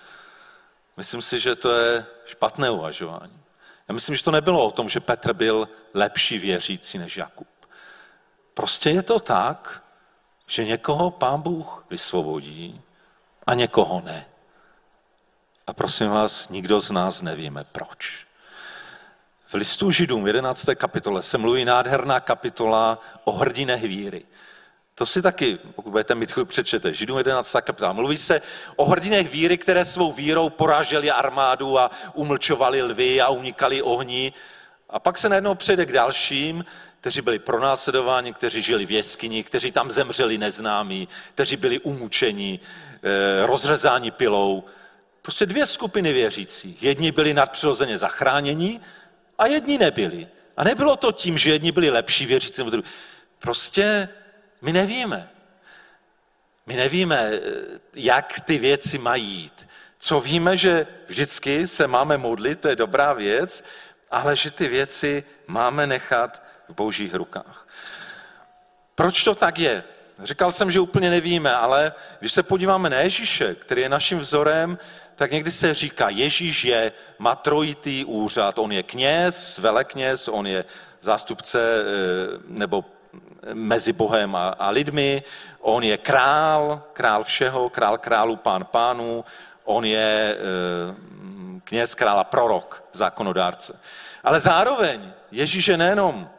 Myslím 0.97 1.23
si, 1.23 1.41
že 1.41 1.57
to 1.57 1.73
je 1.73 2.07
špatné 2.25 2.71
uvažování. 2.71 3.41
Já 3.89 3.95
myslím, 3.95 4.17
že 4.17 4.25
to 4.25 4.31
nebylo 4.31 4.67
o 4.67 4.71
tom, 4.71 4.89
že 4.89 5.01
Petr 5.01 5.33
byl 5.33 5.69
lepší 5.95 6.39
věřící 6.39 6.99
než 6.99 7.17
Jakub. 7.17 7.49
Prostě 8.55 8.91
je 8.91 9.03
to 9.03 9.19
tak, 9.19 9.83
že 10.47 10.65
někoho 10.65 11.11
pán 11.11 11.43
Bůh 11.43 11.85
vysvobodí 11.91 12.81
a 13.47 13.55
někoho 13.55 14.01
ne. 14.01 14.27
A 15.67 15.73
prosím 15.73 16.11
vás, 16.11 16.49
nikdo 16.49 16.81
z 16.81 16.91
nás 16.91 17.23
nevíme 17.23 17.65
proč. 17.65 18.27
V 19.53 19.55
listu 19.55 19.91
Židům 19.91 20.27
11. 20.27 20.69
kapitole 20.75 21.23
se 21.23 21.39
mluví 21.39 21.65
nádherná 21.65 22.21
kapitola 22.21 22.99
o 23.25 23.33
hrdinech 23.33 23.83
víry. 23.83 24.25
To 24.95 25.07
si 25.07 25.23
taky, 25.23 25.59
pokud 25.75 25.91
budete 25.91 26.15
mít 26.15 26.33
chuť, 26.33 26.49
přečete. 26.49 26.95
Židům 26.95 27.19
11. 27.19 27.53
kapitola. 27.61 27.93
Mluví 27.93 28.17
se 28.17 28.43
o 28.77 28.85
hrdinech 28.85 29.33
víry, 29.33 29.59
které 29.59 29.85
svou 29.85 30.13
vírou 30.13 30.51
poráželi 30.51 31.11
armádu 31.11 31.79
a 31.79 31.91
umlčovali 32.15 32.83
lvy 32.83 33.21
a 33.21 33.29
unikali 33.29 33.83
ohni. 33.83 34.33
A 34.91 34.99
pak 34.99 35.19
se 35.19 35.29
najednou 35.29 35.55
přejde 35.55 35.87
k 35.87 35.93
dalším, 35.93 36.65
kteří 37.01 37.21
byli 37.21 37.39
pronásledováni, 37.39 38.33
kteří 38.33 38.63
žili 38.63 38.87
v 38.87 38.91
jeskyni, 38.91 39.45
kteří 39.45 39.73
tam 39.73 39.91
zemřeli 39.91 40.39
neznámí, 40.39 41.09
kteří 41.35 41.57
byli 41.57 41.79
umučeni, 41.79 42.61
eh, 43.03 43.47
rozřezáni 43.47 44.11
pilou. 44.11 44.65
Prostě 45.23 45.47
dvě 45.47 45.67
skupiny 45.67 46.13
věřících. 46.13 46.83
Jedni 46.83 47.13
byli 47.13 47.35
nadpřirozeně 47.35 47.99
zachráněni 47.99 48.81
a 49.43 49.47
jedni 49.47 49.79
nebyli. 49.79 50.29
A 50.57 50.65
nebylo 50.65 50.97
to 50.97 51.13
tím, 51.13 51.39
že 51.39 51.53
jedni 51.53 51.73
byli 51.73 51.91
lepší 51.91 52.27
věřící 52.27 52.65
nebo 52.65 52.83
Prostě 53.39 54.09
my 54.63 54.73
nevíme. 54.73 55.29
My 56.67 56.77
nevíme, 56.77 57.31
eh, 57.35 57.41
jak 57.95 58.41
ty 58.41 58.59
věci 58.59 58.99
mají 58.99 59.25
jít. 59.25 59.69
Co 59.99 60.21
víme, 60.21 60.57
že 60.57 60.87
vždycky 61.07 61.67
se 61.69 61.87
máme 61.87 62.19
modlit, 62.19 62.61
to 62.61 62.69
je 62.69 62.77
dobrá 62.77 63.13
věc, 63.13 63.65
ale 64.11 64.37
že 64.37 64.51
ty 64.51 64.69
věci 64.69 65.25
máme 65.47 65.87
nechat 65.87 66.43
v 66.69 66.75
božích 66.75 67.15
rukách. 67.15 67.69
Proč 68.95 69.25
to 69.25 69.35
tak 69.35 69.59
je? 69.59 69.85
Říkal 70.23 70.53
jsem, 70.53 70.71
že 70.71 70.81
úplně 70.81 71.11
nevíme, 71.11 71.55
ale 71.55 71.93
když 72.19 72.33
se 72.33 72.43
podíváme 72.43 72.91
na 72.91 72.99
Ježíše, 72.99 73.55
který 73.55 73.83
je 73.83 73.89
naším 73.89 74.19
vzorem, 74.19 74.79
tak 75.17 75.31
někdy 75.31 75.51
se 75.51 75.75
říká, 75.75 76.09
Ježíš 76.09 76.65
je, 76.65 76.93
má 77.19 77.35
trojitý 77.35 78.05
úřad. 78.05 78.59
On 78.59 78.73
je 78.73 78.83
kněz, 78.83 79.59
velekněz, 79.59 80.29
on 80.29 80.47
je 80.47 80.65
zástupce 81.01 81.61
eh, 81.61 82.39
nebo 82.47 82.85
mezi 83.53 83.93
Bohem 83.93 84.37
a, 84.37 84.49
a 84.49 84.71
lidmi, 84.71 85.23
on 85.61 85.83
je 85.83 85.99
král, 85.99 86.83
král 86.93 87.25
všeho, 87.25 87.71
král 87.71 87.99
králu, 87.99 88.37
pán 88.37 88.65
pánů, 88.65 89.25
on 89.65 89.85
je 89.85 90.37
eh, 90.37 90.95
kněz, 91.65 91.95
král 91.95 92.19
a 92.19 92.25
prorok, 92.25 92.85
zákonodárce. 92.93 93.81
Ale 94.25 94.41
zároveň 94.41 95.13
Ježíš 95.31 95.69
je 95.69 95.77
nejenom 95.77 96.31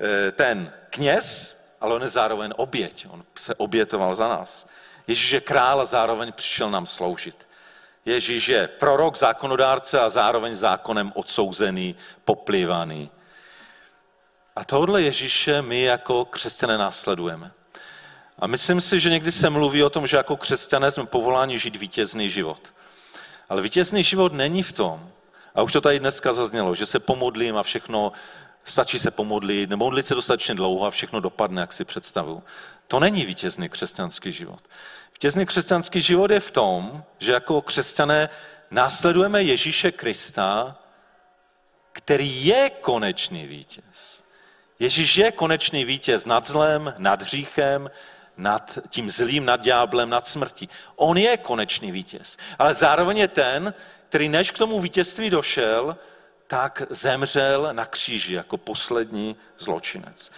eh, 0.00 0.32
ten 0.32 0.72
kněz, 0.90 1.56
ale 1.80 1.94
on 1.94 2.02
je 2.02 2.08
zároveň 2.08 2.52
oběť. 2.56 3.06
On 3.10 3.24
se 3.34 3.54
obětoval 3.54 4.14
za 4.14 4.28
nás. 4.28 4.66
Ježíš 5.06 5.30
je 5.30 5.40
král 5.40 5.80
a 5.80 5.84
zároveň 5.84 6.32
přišel 6.32 6.70
nám 6.70 6.86
sloužit. 6.86 7.46
Ježíš 8.06 8.48
je 8.48 8.68
prorok, 8.68 9.16
zákonodárce 9.18 10.00
a 10.00 10.10
zároveň 10.10 10.54
zákonem 10.54 11.12
odsouzený, 11.14 11.96
poplivaný. 12.24 13.10
A 14.56 14.64
tohle 14.64 15.02
Ježíše 15.02 15.62
my 15.62 15.82
jako 15.82 16.24
křesťané 16.24 16.78
následujeme. 16.78 17.52
A 18.38 18.46
myslím 18.46 18.80
si, 18.80 19.00
že 19.00 19.10
někdy 19.10 19.32
se 19.32 19.50
mluví 19.50 19.82
o 19.82 19.90
tom, 19.90 20.06
že 20.06 20.16
jako 20.16 20.36
křesťané 20.36 20.90
jsme 20.90 21.06
povoláni 21.06 21.58
žít 21.58 21.76
vítězný 21.76 22.30
život. 22.30 22.60
Ale 23.48 23.62
vítězný 23.62 24.02
život 24.02 24.32
není 24.32 24.62
v 24.62 24.72
tom, 24.72 25.10
a 25.54 25.62
už 25.62 25.72
to 25.72 25.80
tady 25.80 25.98
dneska 25.98 26.32
zaznělo, 26.32 26.74
že 26.74 26.86
se 26.86 26.98
pomodlím 26.98 27.56
a 27.56 27.62
všechno, 27.62 28.12
stačí 28.64 28.98
se 28.98 29.10
pomodlit, 29.10 29.70
modlit 29.70 30.06
se 30.06 30.14
dostatečně 30.14 30.54
dlouho 30.54 30.86
a 30.86 30.90
všechno 30.90 31.20
dopadne, 31.20 31.60
jak 31.60 31.72
si 31.72 31.84
představuju. 31.84 32.42
To 32.88 33.00
není 33.00 33.24
vítězný 33.24 33.68
křesťanský 33.68 34.32
život. 34.32 34.60
Vítězný 35.12 35.46
křesťanský 35.46 36.00
život 36.00 36.30
je 36.30 36.40
v 36.40 36.50
tom, 36.50 37.04
že 37.18 37.32
jako 37.32 37.62
křesťané 37.62 38.28
následujeme 38.70 39.42
Ježíše 39.42 39.92
Krista, 39.92 40.76
který 41.92 42.46
je 42.46 42.70
konečný 42.70 43.46
vítěz. 43.46 44.24
Ježíš 44.78 45.16
je 45.16 45.32
konečný 45.32 45.84
vítěz 45.84 46.24
nad 46.26 46.46
zlem, 46.46 46.94
nad 46.98 47.22
hříchem, 47.22 47.90
nad 48.36 48.78
tím 48.88 49.10
zlým, 49.10 49.44
nad 49.44 49.60
ďáblem, 49.60 50.10
nad 50.10 50.26
smrtí. 50.26 50.68
On 50.96 51.18
je 51.18 51.36
konečný 51.36 51.92
vítěz. 51.92 52.36
Ale 52.58 52.74
zároveň 52.74 53.18
je 53.18 53.28
ten, 53.28 53.74
který 54.08 54.28
než 54.28 54.50
k 54.50 54.58
tomu 54.58 54.80
vítězství 54.80 55.30
došel, 55.30 55.96
tak 56.46 56.82
zemřel 56.90 57.68
na 57.72 57.84
kříži 57.84 58.34
jako 58.34 58.56
poslední 58.56 59.36
zločinec. 59.58 60.32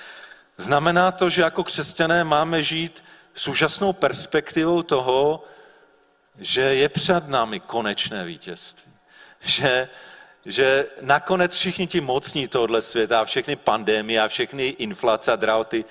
Znamená 0.59 1.13
to, 1.13 1.31
že 1.31 1.43
jako 1.43 1.65
křesťané 1.65 2.25
máme 2.25 2.63
žít 2.63 3.05
s 3.35 3.49
úžasnou 3.49 3.93
perspektivou 3.93 4.83
toho, 4.83 5.45
že 6.39 6.61
je 6.61 6.89
před 6.89 7.29
námi 7.29 7.61
konečné 7.61 8.25
vítězství. 8.25 8.93
Že, 9.41 9.89
že 10.45 10.87
nakonec 11.01 11.55
všichni 11.55 11.87
ti 11.87 12.01
mocní 12.01 12.49
tohle 12.49 12.83
světa, 12.83 13.25
všechny 13.25 13.57
pandémie 13.57 14.21
a 14.21 14.29
všechny 14.29 14.67
inflace 14.67 15.33
a 15.33 15.37
drahoty, 15.37 15.85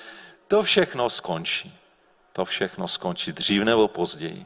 to 0.48 0.64
všechno 0.64 1.10
skončí. 1.10 1.74
To 2.34 2.46
všechno 2.46 2.88
skončí 2.88 3.32
dřív 3.32 3.64
nebo 3.64 3.88
později. 3.88 4.46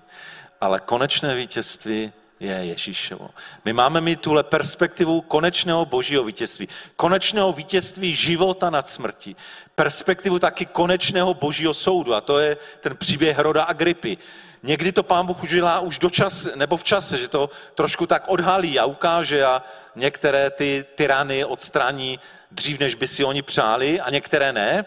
Ale 0.61 0.79
konečné 0.79 1.35
vítězství 1.35 2.13
je 2.41 2.51
Ježíšovo. 2.51 3.29
My 3.65 3.73
máme 3.73 4.01
mít 4.01 4.21
tuhle 4.21 4.43
perspektivu 4.43 5.21
konečného 5.21 5.85
božího 5.85 6.23
vítězství. 6.23 6.69
Konečného 6.95 7.53
vítězství 7.53 8.13
života 8.13 8.69
nad 8.69 8.89
smrtí. 8.89 9.35
Perspektivu 9.75 10.39
taky 10.39 10.65
konečného 10.65 11.33
božího 11.33 11.73
soudu. 11.73 12.15
A 12.15 12.21
to 12.21 12.39
je 12.39 12.57
ten 12.79 12.97
příběh 12.97 13.37
Heroda 13.37 13.63
Agripy. 13.63 14.17
Někdy 14.63 14.91
to 14.91 15.03
pán 15.03 15.25
Bůh 15.25 15.43
udělá 15.43 15.79
už 15.79 15.99
do 15.99 16.09
čas, 16.09 16.47
nebo 16.55 16.77
v 16.77 16.83
čase, 16.83 17.17
že 17.17 17.27
to 17.27 17.49
trošku 17.75 18.07
tak 18.07 18.23
odhalí 18.27 18.79
a 18.79 18.85
ukáže 18.85 19.45
a 19.45 19.63
některé 19.95 20.49
ty 20.49 20.85
tyrany 20.95 21.45
odstraní 21.45 22.19
dřív, 22.51 22.79
než 22.79 22.95
by 22.95 23.07
si 23.07 23.23
oni 23.23 23.41
přáli 23.41 24.01
a 24.01 24.09
některé 24.09 24.53
ne. 24.53 24.85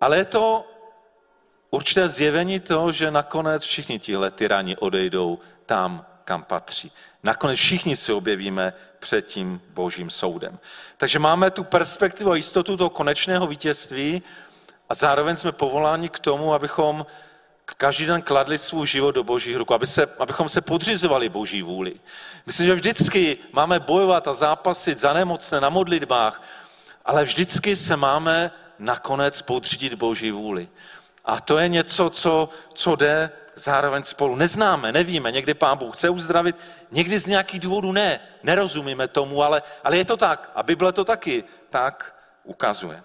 Ale 0.00 0.16
je 0.16 0.24
to 0.24 0.66
určité 1.70 2.08
zjevení 2.08 2.60
toho, 2.60 2.92
že 2.92 3.10
nakonec 3.10 3.62
všichni 3.62 3.98
tihle 3.98 4.30
tyrani 4.30 4.76
odejdou 4.76 5.38
tam, 5.66 6.06
kam 6.30 6.42
patří. 6.42 6.92
Nakonec 7.22 7.58
všichni 7.58 7.96
se 7.96 8.12
objevíme 8.12 8.72
před 8.98 9.26
tím 9.26 9.60
božím 9.74 10.10
soudem. 10.10 10.58
Takže 10.96 11.18
máme 11.18 11.50
tu 11.50 11.64
perspektivu 11.64 12.30
a 12.30 12.36
jistotu 12.36 12.76
toho 12.76 12.90
konečného 12.90 13.46
vítězství 13.46 14.22
a 14.88 14.94
zároveň 14.94 15.36
jsme 15.36 15.52
povoláni 15.52 16.08
k 16.08 16.18
tomu, 16.18 16.54
abychom 16.54 17.06
každý 17.76 18.06
den 18.06 18.22
kladli 18.22 18.58
svůj 18.58 18.86
život 18.86 19.10
do 19.10 19.24
božích 19.24 19.56
rukou, 19.56 19.74
aby 19.74 19.86
se, 19.86 20.06
abychom 20.18 20.48
se 20.48 20.60
podřizovali 20.60 21.28
boží 21.28 21.62
vůli. 21.62 21.94
Myslím, 22.46 22.66
že 22.66 22.74
vždycky 22.74 23.38
máme 23.52 23.80
bojovat 23.80 24.28
a 24.28 24.32
zápasit 24.32 24.98
za 24.98 25.12
nemocné 25.12 25.60
na 25.60 25.68
modlitbách, 25.68 26.42
ale 27.04 27.24
vždycky 27.24 27.76
se 27.76 27.96
máme 27.96 28.50
nakonec 28.78 29.42
podřídit 29.42 29.94
boží 29.94 30.30
vůli. 30.30 30.68
A 31.24 31.40
to 31.40 31.58
je 31.58 31.68
něco, 31.68 32.10
co, 32.10 32.48
co 32.74 32.96
jde 32.96 33.30
zároveň 33.62 34.02
spolu. 34.04 34.36
Neznáme, 34.36 34.92
nevíme, 34.92 35.32
někdy 35.32 35.54
pán 35.54 35.78
Bůh 35.78 35.96
chce 35.96 36.10
uzdravit, 36.10 36.56
někdy 36.90 37.18
z 37.18 37.26
nějakých 37.26 37.60
důvodů 37.60 37.92
ne, 37.92 38.20
nerozumíme 38.42 39.08
tomu, 39.08 39.42
ale, 39.42 39.62
ale 39.84 39.96
je 39.96 40.04
to 40.04 40.16
tak. 40.16 40.50
A 40.54 40.62
Bible 40.62 40.92
to 40.92 41.04
taky 41.04 41.44
tak 41.70 42.14
ukazuje. 42.44 43.02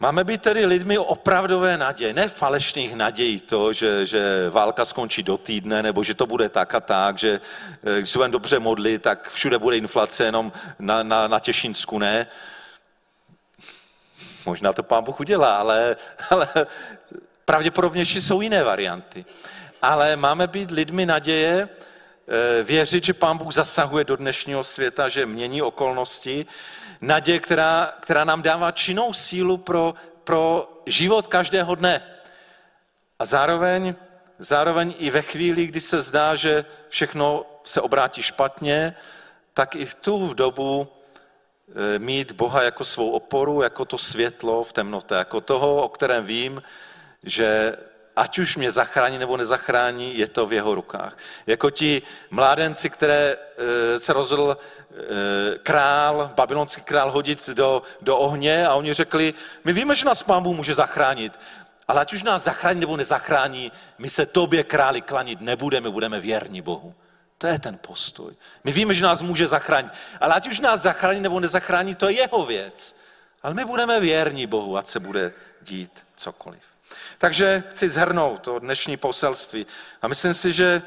Máme 0.00 0.24
být 0.24 0.42
tedy 0.42 0.66
lidmi 0.66 0.98
opravdové 0.98 1.76
naděje, 1.76 2.14
ne 2.14 2.28
falešných 2.28 2.94
nadějí, 2.94 3.40
to, 3.40 3.72
že, 3.72 4.06
že 4.06 4.50
válka 4.50 4.84
skončí 4.84 5.22
do 5.22 5.38
týdne, 5.38 5.82
nebo 5.82 6.04
že 6.04 6.14
to 6.14 6.26
bude 6.26 6.48
tak 6.48 6.74
a 6.74 6.80
tak, 6.80 7.18
že 7.18 7.40
eh, 7.84 7.98
když 7.98 8.10
se 8.10 8.18
budeme 8.18 8.32
dobře 8.32 8.58
modlit, 8.58 9.02
tak 9.02 9.30
všude 9.30 9.58
bude 9.58 9.76
inflace, 9.76 10.24
jenom 10.24 10.52
na, 10.78 11.02
na, 11.02 11.28
na 11.28 11.40
Těšinsku 11.40 11.98
ne. 11.98 12.26
Možná 14.46 14.72
to 14.72 14.82
pán 14.82 15.04
Bůh 15.04 15.20
udělá, 15.20 15.56
ale, 15.56 15.96
ale 16.30 16.48
pravděpodobnější 17.48 18.20
jsou 18.20 18.40
jiné 18.40 18.62
varianty. 18.62 19.24
Ale 19.82 20.16
máme 20.16 20.46
být 20.46 20.70
lidmi 20.70 21.06
naděje, 21.06 21.68
eh, 21.68 22.62
věřit, 22.62 23.04
že 23.04 23.14
pán 23.14 23.38
Bůh 23.38 23.54
zasahuje 23.54 24.04
do 24.04 24.16
dnešního 24.16 24.64
světa, 24.64 25.08
že 25.08 25.26
mění 25.26 25.62
okolnosti, 25.62 26.46
naděje, 27.00 27.40
která, 27.40 27.94
která 28.00 28.24
nám 28.24 28.42
dává 28.42 28.70
činnou 28.70 29.12
sílu 29.12 29.56
pro, 29.56 29.94
pro 30.24 30.68
život 30.86 31.26
každého 31.26 31.74
dne. 31.74 32.02
A 33.18 33.24
zároveň, 33.24 33.94
zároveň 34.38 34.94
i 34.98 35.10
ve 35.10 35.22
chvíli, 35.22 35.66
kdy 35.66 35.80
se 35.80 36.02
zdá, 36.02 36.36
že 36.36 36.64
všechno 36.88 37.46
se 37.64 37.80
obrátí 37.80 38.22
špatně, 38.22 38.94
tak 39.54 39.76
i 39.76 39.88
v 39.88 39.94
tu 39.94 40.34
dobu 40.34 40.84
e, 40.84 41.98
mít 41.98 42.32
Boha 42.32 42.62
jako 42.62 42.84
svou 42.84 43.10
oporu, 43.10 43.62
jako 43.62 43.84
to 43.84 43.98
světlo 43.98 44.64
v 44.64 44.72
temnotě, 44.72 45.14
jako 45.14 45.40
toho, 45.40 45.82
o 45.82 45.88
kterém 45.88 46.26
vím, 46.26 46.60
že 47.22 47.76
ať 48.16 48.38
už 48.38 48.56
mě 48.56 48.70
zachrání 48.70 49.18
nebo 49.18 49.36
nezachrání, 49.36 50.18
je 50.18 50.28
to 50.28 50.46
v 50.46 50.52
jeho 50.52 50.74
rukách. 50.74 51.18
Jako 51.46 51.70
ti 51.70 52.02
mládenci, 52.30 52.90
které 52.90 53.36
e, 53.36 53.98
se 53.98 54.12
rozhodl 54.12 54.56
e, 54.56 55.58
král, 55.58 56.30
babylonský 56.34 56.82
král 56.82 57.12
hodit 57.12 57.48
do, 57.48 57.82
do 58.00 58.18
ohně 58.18 58.66
a 58.66 58.74
oni 58.74 58.94
řekli, 58.94 59.34
my 59.64 59.72
víme, 59.72 59.94
že 59.94 60.06
nás 60.06 60.22
pán 60.22 60.42
Bůh 60.42 60.56
může 60.56 60.74
zachránit, 60.74 61.38
ale 61.88 62.00
ať 62.00 62.12
už 62.12 62.22
nás 62.22 62.42
zachrání 62.42 62.80
nebo 62.80 62.96
nezachrání, 62.96 63.72
my 63.98 64.10
se 64.10 64.26
tobě 64.26 64.64
králi 64.64 65.02
klanit 65.02 65.40
nebudeme, 65.40 65.90
budeme 65.90 66.20
věrní 66.20 66.62
Bohu. 66.62 66.94
To 67.38 67.46
je 67.46 67.58
ten 67.58 67.78
postoj. 67.78 68.34
My 68.64 68.72
víme, 68.72 68.94
že 68.94 69.04
nás 69.04 69.22
může 69.22 69.46
zachránit, 69.46 69.92
ale 70.20 70.34
ať 70.34 70.48
už 70.48 70.60
nás 70.60 70.80
zachrání 70.80 71.20
nebo 71.20 71.40
nezachrání, 71.40 71.94
to 71.94 72.08
je 72.08 72.14
jeho 72.14 72.46
věc. 72.46 72.96
Ale 73.42 73.54
my 73.54 73.64
budeme 73.64 74.00
věrní 74.00 74.46
Bohu, 74.46 74.76
ať 74.76 74.86
se 74.86 75.00
bude 75.00 75.32
dít 75.62 76.06
cokoliv. 76.16 76.62
Takže 77.18 77.62
chci 77.70 77.88
zhrnout 77.88 78.42
to 78.42 78.58
dnešní 78.58 78.96
poselství. 78.96 79.66
A 80.02 80.08
myslím 80.08 80.34
si, 80.34 80.52
že 80.52 80.82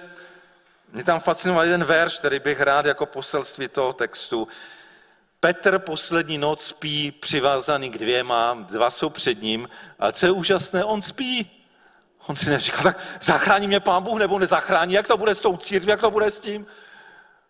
mě 0.91 1.03
tam 1.03 1.19
fascinoval 1.19 1.65
jeden 1.65 1.83
verš, 1.83 2.19
který 2.19 2.39
bych 2.39 2.61
rád 2.61 2.85
jako 2.85 3.05
poselství 3.05 3.67
toho 3.67 3.93
textu. 3.93 4.47
Petr 5.39 5.79
poslední 5.79 6.37
noc 6.37 6.65
spí 6.65 7.11
přivázaný 7.11 7.89
k 7.89 7.97
dvěma, 7.97 8.53
dva 8.69 8.91
jsou 8.91 9.09
před 9.09 9.41
ním, 9.41 9.69
ale 9.99 10.13
co 10.13 10.25
je 10.25 10.31
úžasné, 10.31 10.83
on 10.83 11.01
spí. 11.01 11.51
On 12.27 12.35
si 12.35 12.49
neříká, 12.49 12.83
tak 12.83 12.99
zachrání 13.21 13.67
mě 13.67 13.79
pán 13.79 14.03
Bůh 14.03 14.19
nebo 14.19 14.39
nezachrání, 14.39 14.93
jak 14.93 15.07
to 15.07 15.17
bude 15.17 15.35
s 15.35 15.41
tou 15.41 15.57
církví, 15.57 15.89
jak 15.89 16.01
to 16.01 16.11
bude 16.11 16.31
s 16.31 16.39
tím. 16.39 16.67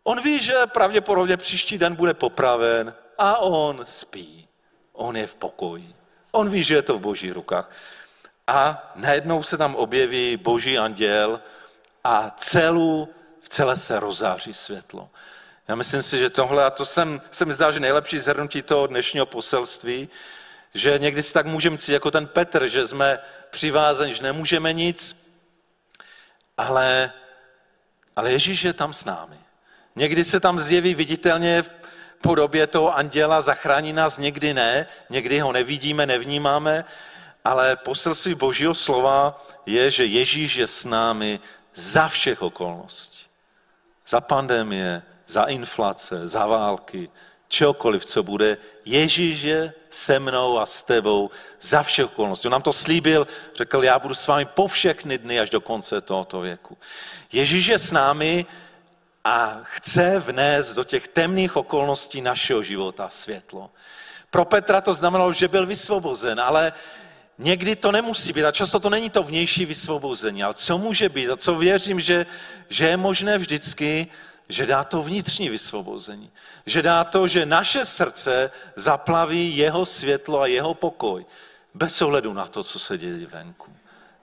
On 0.03 0.21
ví, 0.21 0.39
že 0.39 0.53
pravděpodobně 0.65 1.37
příští 1.37 1.77
den 1.77 1.95
bude 1.95 2.13
popraven 2.13 2.93
a 3.17 3.37
on 3.37 3.85
spí. 3.87 4.47
On 4.93 5.17
je 5.17 5.27
v 5.27 5.35
pokoji. 5.35 5.95
On 6.31 6.49
ví, 6.49 6.63
že 6.63 6.75
je 6.75 6.81
to 6.81 6.97
v 6.97 7.01
božích 7.01 7.31
rukách 7.31 7.71
a 8.47 8.91
najednou 8.95 9.43
se 9.43 9.57
tam 9.57 9.75
objeví 9.75 10.37
boží 10.37 10.77
anděl 10.77 11.41
a 12.03 12.35
celou, 12.37 13.07
v 13.41 13.49
celé 13.49 13.77
se 13.77 13.99
rozáří 13.99 14.53
světlo. 14.53 15.09
Já 15.67 15.75
myslím 15.75 16.03
si, 16.03 16.19
že 16.19 16.29
tohle, 16.29 16.65
a 16.65 16.69
to 16.69 16.85
jsem, 16.85 17.21
se 17.31 17.45
mi 17.45 17.53
zdá, 17.53 17.71
že 17.71 17.79
nejlepší 17.79 18.19
zhrnutí 18.19 18.61
toho 18.61 18.87
dnešního 18.87 19.25
poselství, 19.25 20.09
že 20.73 20.99
někdy 20.99 21.23
si 21.23 21.33
tak 21.33 21.45
můžeme 21.45 21.77
cítit 21.77 21.93
jako 21.93 22.11
ten 22.11 22.27
Petr, 22.27 22.67
že 22.67 22.87
jsme 22.87 23.19
přivázaní, 23.49 24.13
že 24.13 24.23
nemůžeme 24.23 24.73
nic, 24.73 25.15
ale, 26.57 27.11
ale 28.15 28.31
Ježíš 28.31 28.63
je 28.63 28.73
tam 28.73 28.93
s 28.93 29.05
námi. 29.05 29.37
Někdy 29.95 30.23
se 30.23 30.39
tam 30.39 30.59
zjeví 30.59 30.95
viditelně 30.95 31.61
v 31.61 31.71
podobě 32.21 32.67
toho 32.67 32.95
anděla, 32.95 33.41
zachrání 33.41 33.93
nás, 33.93 34.17
někdy 34.17 34.53
ne, 34.53 34.87
někdy 35.09 35.39
ho 35.39 35.51
nevidíme, 35.51 36.05
nevnímáme, 36.05 36.85
ale 37.43 37.75
poselství 37.75 38.35
Božího 38.35 38.75
slova 38.75 39.45
je, 39.65 39.91
že 39.91 40.05
Ježíš 40.05 40.55
je 40.55 40.67
s 40.67 40.85
námi 40.85 41.39
za 41.75 42.07
všech 42.07 42.41
okolností. 42.41 43.25
Za 44.07 44.21
pandemie, 44.21 45.01
za 45.27 45.43
inflace, 45.43 46.27
za 46.27 46.45
války, 46.45 47.09
čehokoliv, 47.47 48.05
co 48.05 48.23
bude. 48.23 48.57
Ježíš 48.85 49.41
je 49.41 49.73
se 49.89 50.19
mnou 50.19 50.59
a 50.59 50.65
s 50.65 50.83
tebou 50.83 51.29
za 51.61 51.83
všech 51.83 52.05
okolností. 52.05 52.47
On 52.47 52.51
nám 52.51 52.61
to 52.61 52.73
slíbil, 52.73 53.27
řekl, 53.55 53.83
já 53.83 53.99
budu 53.99 54.15
s 54.15 54.27
vámi 54.27 54.45
po 54.45 54.67
všechny 54.67 55.17
dny 55.17 55.39
až 55.39 55.49
do 55.49 55.61
konce 55.61 56.01
tohoto 56.01 56.39
věku. 56.39 56.77
Ježíš 57.31 57.65
je 57.67 57.79
s 57.79 57.91
námi 57.91 58.45
a 59.23 59.59
chce 59.63 60.19
vnést 60.19 60.73
do 60.73 60.83
těch 60.83 61.07
temných 61.07 61.55
okolností 61.55 62.21
našeho 62.21 62.63
života 62.63 63.09
světlo. 63.09 63.71
Pro 64.29 64.45
Petra 64.45 64.81
to 64.81 64.93
znamenalo, 64.93 65.33
že 65.33 65.47
byl 65.47 65.65
vysvobozen, 65.65 66.39
ale 66.39 66.73
Někdy 67.41 67.75
to 67.75 67.91
nemusí 67.91 68.33
být 68.33 68.45
a 68.45 68.51
často 68.51 68.79
to 68.79 68.89
není 68.89 69.09
to 69.09 69.23
vnější 69.23 69.65
vysvobození, 69.65 70.43
ale 70.43 70.53
co 70.53 70.77
může 70.77 71.09
být 71.09 71.29
a 71.29 71.37
co 71.37 71.55
věřím, 71.55 71.99
že, 71.99 72.25
že 72.69 72.87
je 72.87 72.97
možné 72.97 73.37
vždycky, 73.37 74.07
že 74.49 74.65
dá 74.65 74.83
to 74.83 75.03
vnitřní 75.03 75.49
vysvobození. 75.49 76.31
Že 76.65 76.81
dá 76.81 77.03
to, 77.03 77.27
že 77.27 77.45
naše 77.45 77.85
srdce 77.85 78.51
zaplaví 78.75 79.57
jeho 79.57 79.85
světlo 79.85 80.41
a 80.41 80.45
jeho 80.45 80.73
pokoj, 80.73 81.25
bez 81.73 82.01
ohledu 82.01 82.33
na 82.33 82.47
to, 82.47 82.63
co 82.63 82.79
se 82.79 82.97
děje 82.97 83.25
venku. 83.25 83.73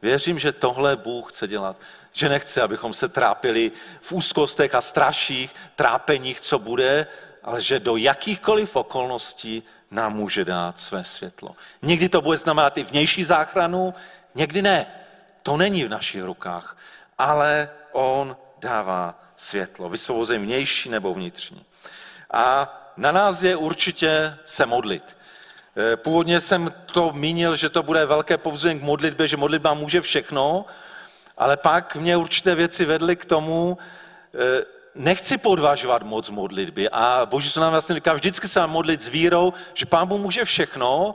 Věřím, 0.03 0.39
že 0.39 0.53
tohle 0.53 0.97
Bůh 0.97 1.33
chce 1.33 1.49
dělat. 1.49 1.77
Že 2.13 2.29
nechce, 2.29 2.63
abychom 2.63 2.95
se 2.95 3.09
trápili 3.09 3.73
v 4.01 4.13
úzkostech 4.13 4.75
a 4.75 4.81
straších, 4.81 5.55
trápeních, 5.77 6.41
co 6.41 6.59
bude, 6.59 7.07
ale 7.43 7.63
že 7.63 7.81
do 7.81 7.97
jakýchkoliv 7.97 8.77
okolností 8.77 9.63
nám 9.91 10.13
může 10.13 10.45
dát 10.45 10.81
své 10.81 11.05
světlo. 11.05 11.57
Někdy 11.83 12.09
to 12.09 12.21
bude 12.21 12.37
znamenat 12.37 12.79
i 12.79 12.83
vnější 12.83 13.25
záchranu, 13.25 13.95
někdy 14.35 14.63
ne. 14.63 14.87
To 15.43 15.57
není 15.57 15.85
v 15.85 15.89
našich 15.89 16.23
rukách, 16.23 16.77
ale 17.19 17.71
on 17.93 18.37
dává 18.59 19.21
světlo, 19.37 19.89
vysvobození 19.89 20.45
vnější 20.45 20.89
nebo 20.89 21.15
vnitřní. 21.15 21.65
A 22.33 22.75
na 22.97 23.13
nás 23.13 23.43
je 23.43 23.57
určitě 23.57 24.37
se 24.45 24.67
modlit. 24.67 25.17
E, 25.77 25.97
původně 25.97 26.41
jsem 26.41 26.73
to 26.93 27.13
mínil, 27.13 27.57
že 27.57 27.69
to 27.69 27.83
bude 27.83 28.07
velké 28.07 28.39
povzbuzení 28.39 28.81
k 28.81 28.83
modlitbě, 28.83 29.29
že 29.29 29.37
modlitba 29.37 29.75
může 29.75 30.01
všechno, 30.01 30.67
ale 31.37 31.57
pak 31.57 31.97
mě 31.97 32.17
určité 32.17 32.55
věci 32.55 32.85
vedly 32.85 33.17
k 33.17 33.25
tomu, 33.25 33.79
e, 34.35 34.78
nechci 34.99 35.39
podvažovat 35.39 36.03
moc 36.03 36.31
modlitby 36.31 36.89
a 36.91 37.27
Boží 37.27 37.51
se 37.51 37.61
nám 37.61 37.71
vlastně 37.71 37.95
říká, 37.95 38.13
vždycky 38.13 38.49
se 38.49 38.67
modlit 38.67 39.03
s 39.03 39.09
vírou, 39.09 39.53
že 39.75 39.87
Pán 39.87 40.09
Bůh 40.09 40.21
může 40.21 40.45
všechno, 40.45 41.15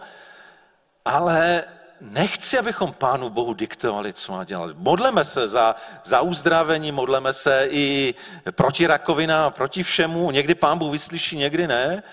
ale 1.06 1.64
nechci, 2.02 2.58
abychom 2.58 2.94
Pánu 2.94 3.30
Bohu 3.30 3.54
diktovali, 3.54 4.14
co 4.14 4.32
má 4.32 4.44
dělat. 4.44 4.76
Modleme 4.78 5.26
se 5.26 5.48
za, 5.48 5.76
za 6.04 6.22
uzdravení, 6.22 6.92
modleme 6.92 7.34
se 7.34 7.68
i 7.70 8.16
proti 8.52 8.88
rakovinám, 8.88 9.52
proti 9.52 9.84
všemu. 9.84 10.32
Někdy 10.32 10.56
Pán 10.56 10.78
Bůh 10.78 10.92
vyslyší, 10.92 11.38
někdy 11.38 11.68
ne. 11.68 12.04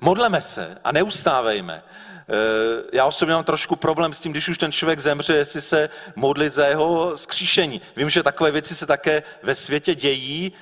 Modleme 0.00 0.40
se 0.40 0.78
a 0.84 0.92
neustávejme. 0.92 1.82
Eh, 2.28 2.82
já 2.92 3.06
osobně 3.06 3.34
mám 3.34 3.44
trošku 3.44 3.76
problém 3.76 4.14
s 4.14 4.20
tím, 4.20 4.32
když 4.32 4.48
už 4.48 4.58
ten 4.58 4.72
člověk 4.72 5.00
zemře, 5.00 5.34
jestli 5.34 5.60
se 5.60 5.90
modlit 6.16 6.52
za 6.52 6.66
jeho 6.66 7.18
skříšení. 7.18 7.80
Vím, 7.96 8.10
že 8.10 8.22
takové 8.22 8.50
věci 8.50 8.74
se 8.74 8.86
také 8.86 9.22
ve 9.42 9.54
světě 9.54 9.94
dějí, 9.94 10.52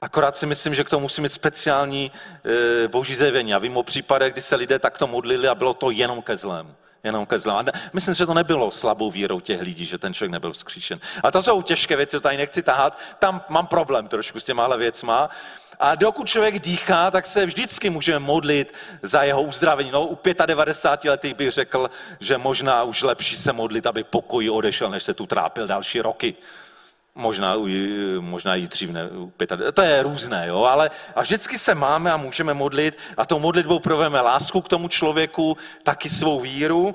Akorát 0.00 0.36
si 0.36 0.46
myslím, 0.46 0.74
že 0.74 0.84
k 0.84 0.90
tomu 0.90 1.02
musí 1.02 1.20
mít 1.20 1.32
speciální 1.32 2.12
e, 2.84 2.88
boží 2.88 3.14
zjevení. 3.14 3.50
Já 3.50 3.58
vím 3.58 3.76
o 3.76 3.82
případech, 3.82 4.32
kdy 4.32 4.42
se 4.42 4.56
lidé 4.56 4.78
takto 4.78 5.06
modlili 5.06 5.48
a 5.48 5.54
bylo 5.54 5.74
to 5.74 5.90
jenom 5.90 6.22
ke 6.22 6.36
zlému. 6.36 6.74
Jenom 7.04 7.26
ke 7.26 7.38
zlému. 7.38 7.68
myslím, 7.92 8.14
že 8.14 8.26
to 8.26 8.34
nebylo 8.34 8.70
slabou 8.70 9.10
vírou 9.10 9.40
těch 9.40 9.60
lidí, 9.60 9.84
že 9.86 9.98
ten 9.98 10.14
člověk 10.14 10.32
nebyl 10.32 10.52
vzkříšen. 10.52 11.00
A 11.22 11.30
to 11.30 11.42
jsou 11.42 11.62
těžké 11.62 11.96
věci, 11.96 12.16
to 12.16 12.20
tady 12.20 12.36
nechci 12.36 12.62
tahat. 12.62 12.98
Tam 13.18 13.44
mám 13.48 13.66
problém 13.66 14.08
trošku 14.08 14.40
s 14.40 14.44
těmahle 14.44 14.78
věcma. 14.78 15.30
A 15.78 15.94
dokud 15.94 16.28
člověk 16.28 16.58
dýchá, 16.58 17.10
tak 17.10 17.26
se 17.26 17.46
vždycky 17.46 17.90
můžeme 17.90 18.18
modlit 18.18 18.74
za 19.02 19.22
jeho 19.22 19.42
uzdravení. 19.42 19.90
No, 19.90 20.06
u 20.06 20.18
95 20.46 21.10
letých 21.10 21.34
bych 21.34 21.50
řekl, 21.50 21.90
že 22.20 22.38
možná 22.38 22.82
už 22.82 23.02
lepší 23.02 23.36
se 23.36 23.52
modlit, 23.52 23.86
aby 23.86 24.04
pokoj 24.04 24.50
odešel, 24.50 24.90
než 24.90 25.02
se 25.02 25.14
tu 25.14 25.26
trápil 25.26 25.66
další 25.66 26.00
roky 26.00 26.34
možná, 27.16 27.56
možná 28.20 28.56
i 28.56 28.68
dřív, 28.68 28.90
ne, 28.90 29.08
to 29.74 29.82
je 29.82 30.02
různé, 30.02 30.46
jo, 30.46 30.62
ale 30.62 30.90
a 31.14 31.22
vždycky 31.22 31.58
se 31.58 31.74
máme 31.74 32.12
a 32.12 32.16
můžeme 32.16 32.54
modlit 32.54 32.98
a 33.16 33.26
tou 33.26 33.38
modlitbou 33.38 33.78
proveme 33.78 34.20
lásku 34.20 34.60
k 34.60 34.68
tomu 34.68 34.88
člověku, 34.88 35.56
taky 35.82 36.08
svou 36.08 36.40
víru 36.40 36.94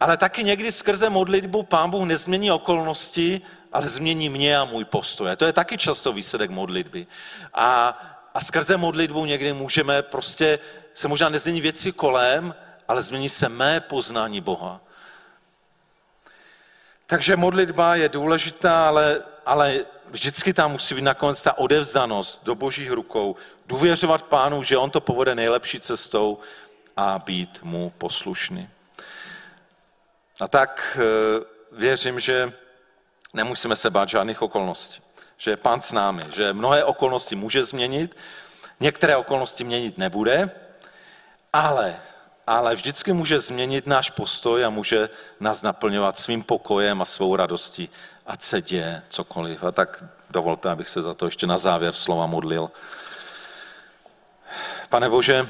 Ale 0.00 0.16
taky 0.16 0.44
někdy 0.44 0.72
skrze 0.72 1.10
modlitbu 1.10 1.62
pán 1.62 1.90
Bůh 1.90 2.04
nezmění 2.04 2.52
okolnosti, 2.52 3.40
ale 3.72 3.88
změní 3.88 4.28
mě 4.28 4.58
a 4.58 4.64
můj 4.64 4.84
postoj. 4.84 5.30
A 5.30 5.36
to 5.36 5.44
je 5.46 5.52
taky 5.52 5.78
často 5.78 6.12
výsledek 6.12 6.50
modlitby. 6.50 7.06
A, 7.54 7.98
a 8.34 8.40
skrze 8.40 8.76
modlitbu 8.76 9.24
někdy 9.24 9.52
můžeme 9.52 10.02
prostě, 10.02 10.58
se 10.94 11.08
možná 11.08 11.28
nezmění 11.28 11.60
věci 11.60 11.92
kolem, 11.92 12.54
ale 12.88 13.02
změní 13.02 13.28
se 13.28 13.48
mé 13.48 13.80
poznání 13.80 14.40
Boha. 14.40 14.80
Takže 17.06 17.36
modlitba 17.36 17.94
je 17.94 18.08
důležitá, 18.08 18.88
ale, 18.88 19.22
ale 19.46 19.84
vždycky 20.10 20.52
tam 20.52 20.72
musí 20.72 20.94
být 20.94 21.02
nakonec 21.02 21.42
ta 21.42 21.58
odevzdanost 21.58 22.44
do 22.44 22.54
božích 22.54 22.90
rukou, 22.90 23.36
důvěřovat 23.66 24.22
pánu, 24.22 24.62
že 24.62 24.76
on 24.76 24.90
to 24.90 25.00
povede 25.00 25.34
nejlepší 25.34 25.80
cestou 25.80 26.38
a 26.96 27.18
být 27.18 27.62
mu 27.62 27.92
poslušný. 27.98 28.68
A 30.40 30.48
tak 30.48 30.98
eh, 31.00 31.44
věřím, 31.72 32.20
že 32.20 32.52
nemusíme 33.32 33.76
se 33.76 33.90
bát 33.90 34.08
žádných 34.08 34.42
okolností. 34.42 35.02
Že 35.36 35.50
je 35.50 35.56
pán 35.56 35.80
s 35.80 35.92
námi, 35.92 36.22
že 36.34 36.52
mnohé 36.52 36.84
okolnosti 36.84 37.36
může 37.36 37.64
změnit, 37.64 38.16
některé 38.80 39.16
okolnosti 39.16 39.64
měnit 39.64 39.98
nebude, 39.98 40.50
ale, 41.52 42.00
ale 42.46 42.74
vždycky 42.74 43.12
může 43.12 43.38
změnit 43.38 43.86
náš 43.86 44.10
postoj 44.10 44.64
a 44.64 44.70
může 44.70 45.08
nás 45.40 45.62
naplňovat 45.62 46.18
svým 46.18 46.42
pokojem 46.42 47.02
a 47.02 47.04
svou 47.04 47.36
radostí, 47.36 47.88
ať 48.26 48.42
se 48.42 48.62
děje 48.62 49.02
cokoliv. 49.08 49.64
A 49.64 49.72
tak 49.72 50.04
dovolte, 50.30 50.70
abych 50.70 50.88
se 50.88 51.02
za 51.02 51.14
to 51.14 51.24
ještě 51.24 51.46
na 51.46 51.58
závěr 51.58 51.92
slova 51.92 52.26
modlil. 52.26 52.70
Pane 54.88 55.10
Bože, 55.10 55.48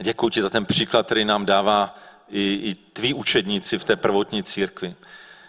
děkuji 0.00 0.28
ti 0.28 0.42
za 0.42 0.50
ten 0.50 0.66
příklad, 0.66 1.06
který 1.06 1.24
nám 1.24 1.46
dává 1.46 1.98
i, 2.28 2.54
i 2.54 2.74
tví 2.74 3.14
učedníci 3.14 3.78
v 3.78 3.84
té 3.84 3.96
prvotní 3.96 4.42
církvi. 4.42 4.94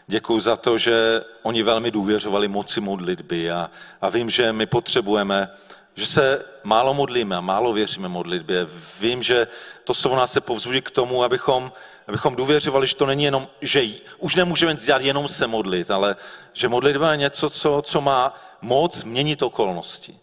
Děkuji 0.08 0.40
za 0.40 0.56
to, 0.56 0.78
že 0.78 1.24
oni 1.44 1.64
velmi 1.64 1.92
důvěřovali 1.92 2.48
moci 2.48 2.82
modlitby 2.82 3.52
a, 3.52 3.72
a 4.02 4.10
vím, 4.10 4.30
že 4.30 4.54
my 4.54 4.66
potřebujeme, 4.66 5.50
že 5.98 6.06
se 6.06 6.46
málo 6.64 6.94
modlíme 6.94 7.36
a 7.36 7.42
málo 7.42 7.74
věříme 7.74 8.08
modlitbě. 8.08 8.68
Vím, 9.00 9.24
že 9.24 9.48
to 9.84 9.94
slovo 9.94 10.16
nás 10.16 10.32
se 10.32 10.42
povzbudí 10.42 10.82
k 10.82 10.92
tomu, 10.92 11.24
abychom, 11.24 11.72
abychom 12.08 12.36
důvěřovali, 12.36 12.88
že 12.88 12.96
to 12.96 13.06
není 13.06 13.24
jenom, 13.24 13.48
že 13.62 13.84
už 14.18 14.36
nemůžeme 14.36 14.76
dělat 14.76 15.02
jenom 15.02 15.28
se 15.28 15.48
modlit, 15.48 15.92
ale 15.92 16.16
že 16.54 16.70
modlitba 16.70 17.12
je 17.12 17.18
něco, 17.18 17.50
co, 17.50 17.82
co 17.82 18.02
má 18.02 18.36
moc 18.62 19.04
měnit 19.04 19.42
okolnosti 19.42 20.20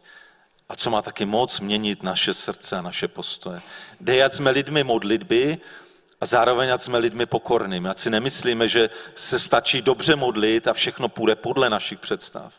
a 0.69 0.77
co 0.77 0.91
má 0.91 1.03
taky 1.03 1.25
moc 1.25 1.61
měnit 1.61 2.03
naše 2.03 2.35
srdce 2.35 2.77
a 2.77 2.83
naše 2.83 3.09
postoje. 3.09 3.61
Dej, 4.01 4.25
ať 4.25 4.33
jsme 4.33 4.51
lidmi 4.51 4.85
modlitby, 4.85 5.59
a 6.21 6.27
zároveň, 6.27 6.73
ať 6.73 6.83
jsme 6.83 6.99
lidmi 6.99 7.27
pokornými. 7.27 7.89
Ať 7.89 7.99
si 7.99 8.11
nemyslíme, 8.11 8.69
že 8.69 8.91
se 9.15 9.39
stačí 9.39 9.83
dobře 9.83 10.17
modlit 10.17 10.69
a 10.69 10.73
všechno 10.73 11.09
půjde 11.09 11.37
podle 11.37 11.71
našich 11.71 11.99
představ. 11.99 12.53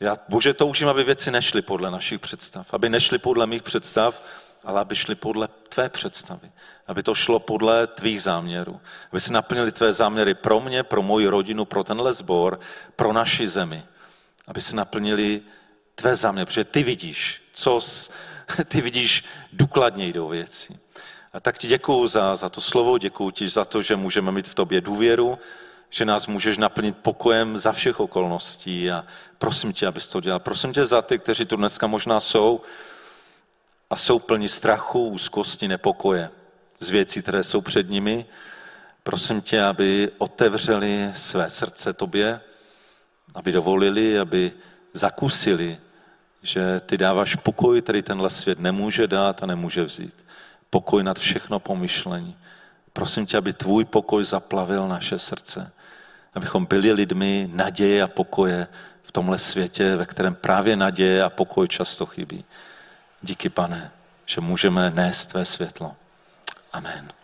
Já, 0.00 0.18
bože, 0.28 0.54
toužím, 0.54 0.88
aby 0.88 1.04
věci 1.04 1.30
nešly 1.30 1.62
podle 1.62 1.90
našich 1.90 2.20
představ. 2.20 2.74
Aby 2.74 2.88
nešly 2.88 3.18
podle 3.18 3.46
mých 3.46 3.62
představ, 3.62 4.22
ale 4.64 4.80
aby 4.80 4.94
šly 4.94 5.14
podle 5.14 5.48
tvé 5.48 5.88
představy. 5.88 6.52
Aby 6.86 7.02
to 7.02 7.14
šlo 7.14 7.38
podle 7.38 7.86
tvých 7.86 8.22
záměrů. 8.22 8.80
Aby 9.10 9.20
si 9.20 9.32
naplnili 9.32 9.72
tvé 9.72 9.92
záměry 9.92 10.34
pro 10.34 10.60
mě, 10.60 10.82
pro 10.82 11.02
moji 11.02 11.26
rodinu, 11.26 11.64
pro 11.64 11.84
tenhle 11.84 12.12
sbor, 12.12 12.60
pro 12.96 13.12
naši 13.12 13.48
zemi. 13.48 13.82
Aby 14.46 14.60
si 14.60 14.76
naplnili 14.76 15.42
tvé 15.94 16.16
záměry, 16.16 16.46
protože 16.46 16.64
ty 16.64 16.82
vidíš, 16.82 17.42
co 17.52 17.80
ty 18.68 18.80
vidíš 18.80 19.24
důkladněji 19.52 20.12
do 20.12 20.28
věcí. 20.28 20.78
A 21.32 21.40
tak 21.40 21.58
ti 21.58 21.68
děkuju 21.68 22.06
za, 22.06 22.36
za 22.36 22.48
to 22.48 22.60
slovo, 22.60 22.98
děkuju 22.98 23.30
ti 23.30 23.48
za 23.48 23.64
to, 23.64 23.82
že 23.82 23.96
můžeme 23.96 24.32
mít 24.32 24.48
v 24.48 24.54
tobě 24.54 24.80
důvěru, 24.80 25.38
že 25.90 26.04
nás 26.04 26.26
můžeš 26.26 26.58
naplnit 26.58 26.96
pokojem 26.96 27.58
za 27.58 27.72
všech 27.72 28.00
okolností 28.00 28.90
a 28.90 29.04
prosím 29.38 29.72
tě, 29.72 29.86
abys 29.86 30.08
to 30.08 30.20
dělal. 30.20 30.38
Prosím 30.38 30.72
tě 30.72 30.86
za 30.86 31.02
ty, 31.02 31.18
kteří 31.18 31.44
tu 31.44 31.56
dneska 31.56 31.86
možná 31.86 32.20
jsou 32.20 32.60
a 33.90 33.96
jsou 33.96 34.18
plní 34.18 34.48
strachu, 34.48 35.08
úzkosti, 35.08 35.68
nepokoje 35.68 36.30
z 36.80 36.90
věcí, 36.90 37.22
které 37.22 37.42
jsou 37.42 37.60
před 37.60 37.90
nimi. 37.90 38.26
Prosím 39.02 39.40
tě, 39.40 39.62
aby 39.62 40.10
otevřeli 40.18 41.12
své 41.16 41.50
srdce 41.50 41.92
tobě, 41.92 42.40
aby 43.34 43.52
dovolili, 43.52 44.18
aby 44.18 44.52
zakusili, 44.94 45.78
že 46.42 46.80
ty 46.80 46.98
dáváš 46.98 47.34
pokoj, 47.34 47.82
který 47.82 48.02
tenhle 48.02 48.30
svět 48.30 48.58
nemůže 48.58 49.06
dát 49.06 49.42
a 49.42 49.46
nemůže 49.46 49.84
vzít 49.84 50.14
pokoj 50.70 51.02
nad 51.02 51.18
všechno 51.18 51.60
pomyšlení. 51.60 52.36
Prosím 52.92 53.26
tě, 53.26 53.36
aby 53.36 53.52
tvůj 53.52 53.84
pokoj 53.84 54.24
zaplavil 54.24 54.88
naše 54.88 55.18
srdce. 55.18 55.72
Abychom 56.34 56.66
byli 56.66 56.92
lidmi 56.92 57.50
naděje 57.52 58.02
a 58.02 58.06
pokoje 58.06 58.66
v 59.02 59.12
tomhle 59.12 59.38
světě, 59.38 59.96
ve 59.96 60.06
kterém 60.06 60.34
právě 60.34 60.76
naděje 60.76 61.22
a 61.22 61.30
pokoj 61.30 61.68
často 61.68 62.06
chybí. 62.06 62.44
Díky, 63.22 63.48
pane, 63.48 63.90
že 64.26 64.40
můžeme 64.40 64.90
nést 64.90 65.26
tvé 65.26 65.44
světlo. 65.44 65.96
Amen. 66.72 67.19